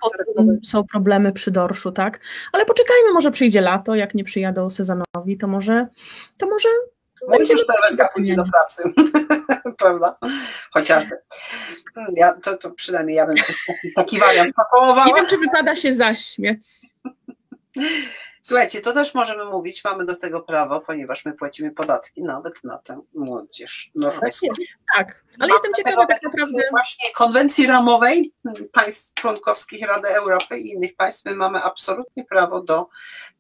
[0.62, 2.20] są problemy przy dorszu, tak?
[2.52, 5.86] Ale poczekajmy, może przyjdzie lato, jak nie przyjadą sezonowi, to może
[6.38, 6.68] to może
[7.28, 8.82] no już PLSK pójdzie do pracy,
[9.78, 10.16] prawda?
[10.70, 11.18] Chociażby.
[12.14, 14.54] Ja, to, to przynajmniej ja bym taki, taki wariant
[15.06, 16.58] Nie wiem, czy wypada się zaśmiać.
[18.46, 22.78] Słuchajcie, to też możemy mówić, mamy do tego prawo, ponieważ my płacimy podatki nawet na
[22.78, 24.46] tę młodzież norweską.
[24.96, 26.62] Tak, ale jestem ciekawa tak naprawdę.
[26.70, 28.32] Właśnie konwencji ramowej
[28.72, 32.88] państw członkowskich Rady Europy i innych państw my mamy absolutnie prawo do,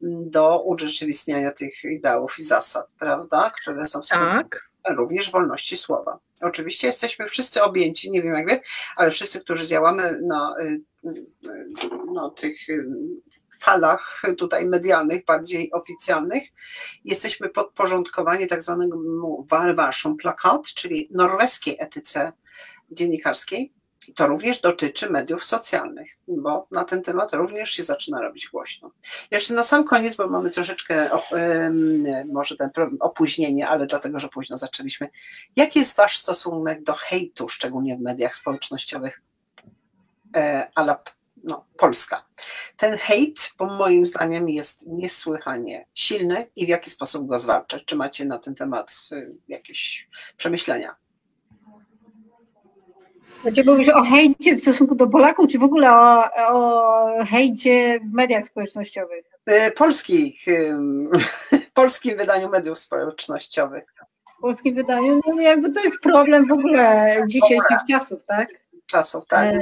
[0.00, 4.65] do urzeczywistniania tych ideałów i zasad, prawda, które są tak.
[4.94, 6.18] Również wolności słowa.
[6.42, 8.60] Oczywiście jesteśmy wszyscy objęci, nie wiem jak wy,
[8.96, 11.26] ale wszyscy, którzy działamy na y, y,
[12.36, 12.84] tych y,
[13.60, 16.48] falach tutaj medialnych, bardziej oficjalnych,
[17.04, 22.32] jesteśmy podporządkowani tak zwanemu warszą plakat, czyli norweskiej etyce
[22.90, 23.72] dziennikarskiej.
[24.14, 28.90] To również dotyczy mediów socjalnych, bo na ten temat również się zaczyna robić głośno.
[29.30, 31.10] Jeszcze na sam koniec, bo mamy troszeczkę
[32.32, 35.08] może ten opóźnienie, ale dlatego, że późno zaczęliśmy.
[35.56, 39.22] Jaki jest Wasz stosunek do hejtu, szczególnie w mediach społecznościowych?
[40.36, 41.02] E, ala
[41.46, 42.26] no, Polska.
[42.76, 47.84] Ten hejt, bo moim zdaniem, jest niesłychanie silny i w jaki sposób go zwalczać?
[47.84, 50.96] Czy macie na ten temat y, jakieś przemyślenia?
[53.42, 58.12] Znaczy mówisz o hejcie w stosunku do Polaków, czy w ogóle o, o hejcie w
[58.12, 59.24] mediach społecznościowych?
[59.50, 60.44] Y, polskich,
[61.74, 63.84] polskim wydaniu mediów społecznościowych.
[64.38, 68.48] W polskim wydaniu, no jakby to jest problem w ogóle dzisiejszych czasów, tak?
[68.86, 69.54] czasów, tak?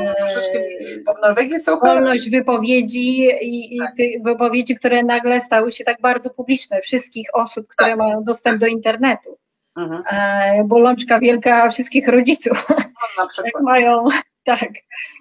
[1.07, 3.95] Bo w Norwegii są wolność wypowiedzi i, i tak.
[4.25, 7.99] wypowiedzi, które nagle stały się tak bardzo publiczne, wszystkich osób, które tak.
[7.99, 9.39] mają dostęp do internetu.
[9.77, 10.03] Mhm.
[10.11, 12.66] Eee, bolączka wielka wszystkich rodziców.
[13.18, 14.05] No, jak mają
[14.45, 14.68] tak,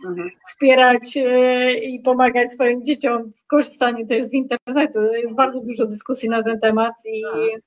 [0.06, 0.30] mhm.
[0.48, 5.14] wspierać e, i pomagać swoim dzieciom w korzystaniu też z internetu.
[5.14, 7.62] Jest bardzo dużo dyskusji na ten temat i mhm.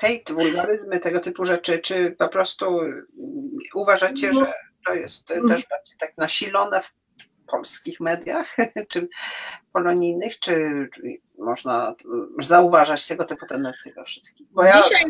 [0.00, 2.80] hejt, wulgaryzmy, tego typu rzeczy, czy po prostu
[3.74, 4.40] uważacie, no.
[4.40, 4.52] że
[4.86, 5.48] to jest mm.
[5.48, 6.94] też bardziej tak nasilone w
[7.50, 8.56] polskich mediach,
[8.88, 9.08] czy
[9.72, 10.88] polonijnych, czy
[11.38, 11.94] można
[12.38, 14.46] zauważać tego typu tendencje we wszystkich?
[14.56, 15.04] Ja, dzisiaj,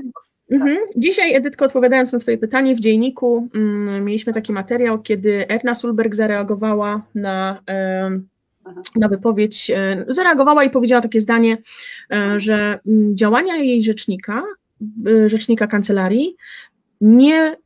[0.50, 0.60] tak.
[0.60, 5.74] mm, dzisiaj, Edytko, odpowiadając na Twoje pytanie, w dzienniku mm, mieliśmy taki materiał, kiedy Erna
[5.74, 8.82] Sulberg zareagowała na, mhm.
[8.96, 11.58] na wypowiedź, e, zareagowała i powiedziała takie zdanie,
[12.12, 14.42] e, że mm, działania jej rzecznika,
[15.06, 16.36] e, rzecznika kancelarii
[17.00, 17.56] nie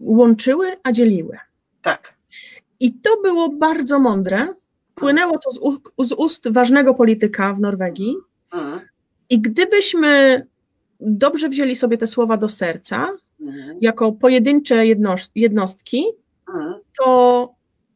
[0.00, 1.38] łączyły, a dzieliły.
[1.82, 2.17] Tak.
[2.80, 4.48] I to było bardzo mądre.
[4.94, 5.60] Płynęło to z,
[6.08, 8.16] z ust ważnego polityka w Norwegii.
[9.30, 10.46] I gdybyśmy
[11.00, 13.08] dobrze wzięli sobie te słowa do serca,
[13.80, 14.86] jako pojedyncze
[15.34, 16.04] jednostki,
[16.98, 17.54] to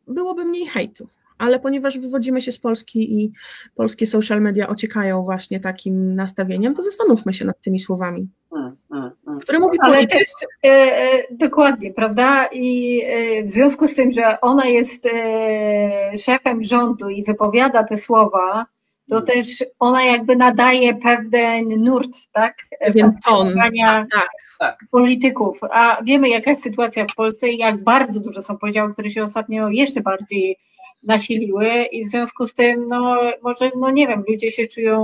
[0.08, 1.08] byłoby mniej hejtu
[1.43, 3.32] ale ponieważ wywodzimy się z Polski i
[3.74, 8.28] polskie social media ociekają właśnie takim nastawieniem, to zastanówmy się nad tymi słowami.
[8.53, 9.40] Mm, mm, mm.
[9.40, 10.18] Które mówi Ale polityk.
[10.18, 10.28] też
[10.64, 12.47] e, e, dokładnie, prawda?
[12.53, 17.97] I e, w związku z tym, że ona jest e, szefem rządu i wypowiada te
[17.97, 18.66] słowa,
[19.09, 19.26] to mm.
[19.26, 22.57] też ona jakby nadaje pewien nurt, tak?
[22.80, 23.55] Pewien ton.
[23.55, 23.72] Tak,
[24.11, 24.28] tak,
[24.59, 24.78] tak.
[24.90, 25.59] polityków.
[25.70, 29.22] A wiemy, jaka jest sytuacja w Polsce i jak bardzo dużo są podziały, które się
[29.22, 30.59] ostatnio jeszcze bardziej
[31.03, 34.98] nasiliły i w związku z tym, no może, no nie wiem, ludzie się czują,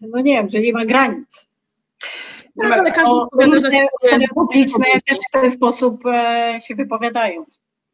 [0.00, 1.52] no nie wiem, że nie ma granic.
[2.60, 7.44] Tak, ale każdy różne osoby publiczne też w ten sposób e, się wypowiadają.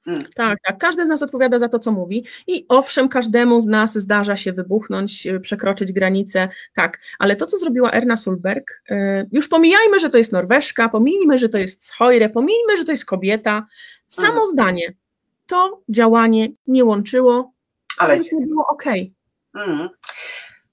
[0.04, 0.24] Hmm.
[0.36, 0.78] Tak, tak.
[0.78, 2.24] Każdy z nas odpowiada za to, co mówi.
[2.46, 6.48] I owszem, każdemu z nas zdarza się wybuchnąć, e, przekroczyć granicę.
[6.74, 11.38] Tak, ale to, co zrobiła Erna Sulberg, e, już pomijajmy, że to jest Norweszka, pomijmy,
[11.38, 13.66] że to jest Schojre, pomijmy, że to jest kobieta.
[14.06, 14.46] Samo hmm.
[14.46, 14.94] zdanie
[15.48, 17.52] to działanie nie łączyło,
[17.98, 18.84] ale nie było ok.
[19.54, 19.88] Mhm.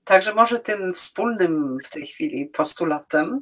[0.03, 3.41] Także może tym wspólnym w tej chwili postulatem,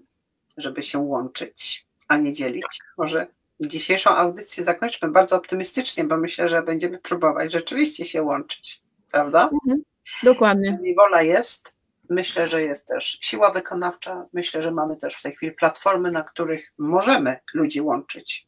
[0.58, 2.66] żeby się łączyć, a nie dzielić,
[2.98, 3.28] może
[3.60, 8.82] dzisiejszą audycję zakończmy bardzo optymistycznie, bo myślę, że będziemy próbować rzeczywiście się łączyć,
[9.12, 9.50] prawda?
[9.54, 9.84] Mhm.
[10.24, 10.80] Dokładnie.
[10.96, 11.78] Wola jest,
[12.10, 16.24] myślę, że jest też siła wykonawcza, myślę, że mamy też w tej chwili platformy, na
[16.24, 18.48] których możemy ludzi łączyć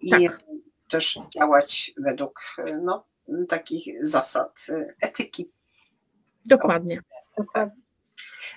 [0.00, 0.40] i tak.
[0.90, 2.40] Też działać według
[2.82, 3.04] no,
[3.48, 4.66] takich zasad
[5.02, 5.50] etyki.
[6.46, 7.02] Dokładnie.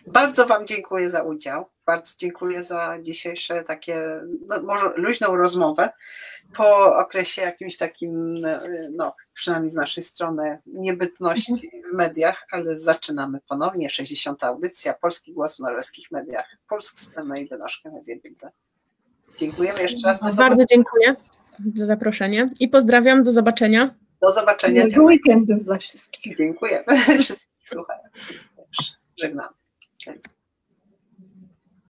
[0.07, 1.65] Bardzo Wam dziękuję za udział.
[1.85, 5.89] Bardzo dziękuję za dzisiejsze takie, no, może luźną rozmowę
[6.55, 8.39] po okresie jakimś takim,
[8.91, 13.89] no, przynajmniej z naszej strony, niebytności w mediach, ale zaczynamy ponownie.
[13.89, 14.43] 60.
[14.43, 16.57] audycja Polski Głos w norweskich mediach.
[16.69, 18.51] Polsk Stemme i Denoszkę Mediebilde.
[19.37, 20.35] Dziękujemy jeszcze raz.
[20.35, 21.15] Bardzo dziękuję
[21.75, 23.23] za zaproszenie i pozdrawiam.
[23.23, 23.95] Do zobaczenia.
[24.21, 24.83] Do zobaczenia.
[24.85, 26.37] Miłego weekendu dla wszystkich.
[26.37, 26.83] Dziękuję.
[27.23, 28.49] Wszystkich słuchających.
[29.21, 29.53] Żegnamy.